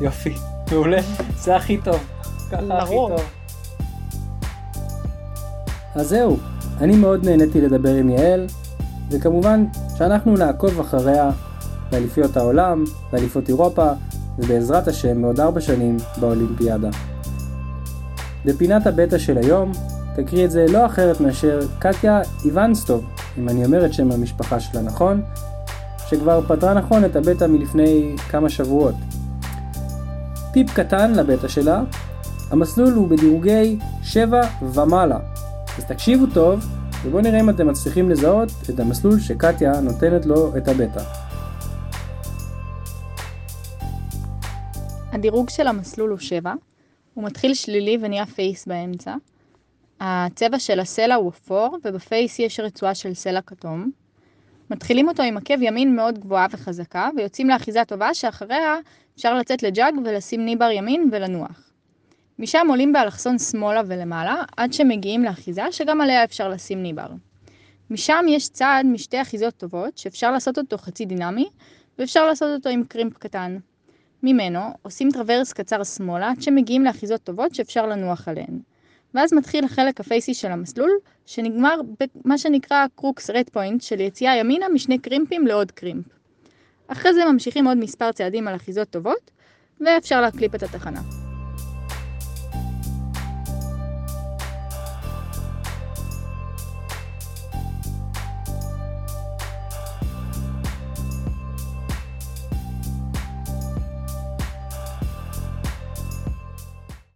[0.00, 0.34] יופי,
[0.72, 1.00] מעולה.
[1.36, 2.00] זה הכי טוב.
[2.50, 3.22] ככה הכי טוב.
[5.94, 6.36] אז זהו,
[6.80, 8.46] אני מאוד נהניתי לדבר עם יעל,
[9.10, 9.64] וכמובן
[9.98, 11.30] שאנחנו נעקוב אחריה
[11.90, 13.92] באליפיות העולם, באליפות אירופה,
[14.38, 16.88] ובעזרת השם מעוד ארבע שנים באולימפיאדה.
[18.44, 19.72] בפינת הבטא של היום
[20.16, 23.04] תקריא את זה לא אחרת מאשר קטיה איוונסטוב,
[23.38, 25.22] אם אני אומר את שם המשפחה שלה נכון,
[26.08, 28.94] שכבר פתרה נכון את הבטא מלפני כמה שבועות.
[30.52, 31.82] טיפ קטן לבטא שלה,
[32.50, 35.18] המסלול הוא בדירוגי 7 ומעלה,
[35.78, 36.64] אז תקשיבו טוב
[37.04, 41.23] ובואו נראה אם אתם מצליחים לזהות את המסלול שקטיה נותנת לו את הבטא.
[45.14, 46.54] הדירוג של המסלול הוא 7,
[47.14, 49.14] הוא מתחיל שלילי ונהיה face באמצע.
[50.00, 53.90] הצבע של הסלע הוא אפור, וב face יש רצועה של סלע כתום.
[54.70, 58.76] מתחילים אותו עם עקב ימין מאוד גבוהה וחזקה, ויוצאים לאחיזה טובה שאחריה
[59.16, 61.72] אפשר לצאת ל jug ולשים knee bar ימין ולנוח.
[62.38, 67.08] משם עולים באלכסון שמאלה ולמעלה, עד שמגיעים לאחיזה שגם עליה אפשר לשים knee bar.
[67.90, 71.48] משם יש צעד משתי אחיזות טובות, שאפשר לעשות אותו חצי דינמי,
[71.98, 73.58] ואפשר לעשות אותו עם crimp קטן.
[74.24, 78.58] ממנו עושים traverse קצר שמאלה עד שמגיעים לאחיזות טובות שאפשר לנוח עליהן.
[79.14, 80.90] ואז מתחיל החלק הפייסי של המסלול,
[81.26, 81.80] שנגמר
[82.24, 86.04] במה שנקרא crux redpoint של יציאה ימינה משני קרימפים לעוד קרימפ.
[86.88, 89.30] אחרי זה ממשיכים עוד מספר צעדים על אחיזות טובות,
[89.80, 91.23] ואפשר להקליפ את התחנה.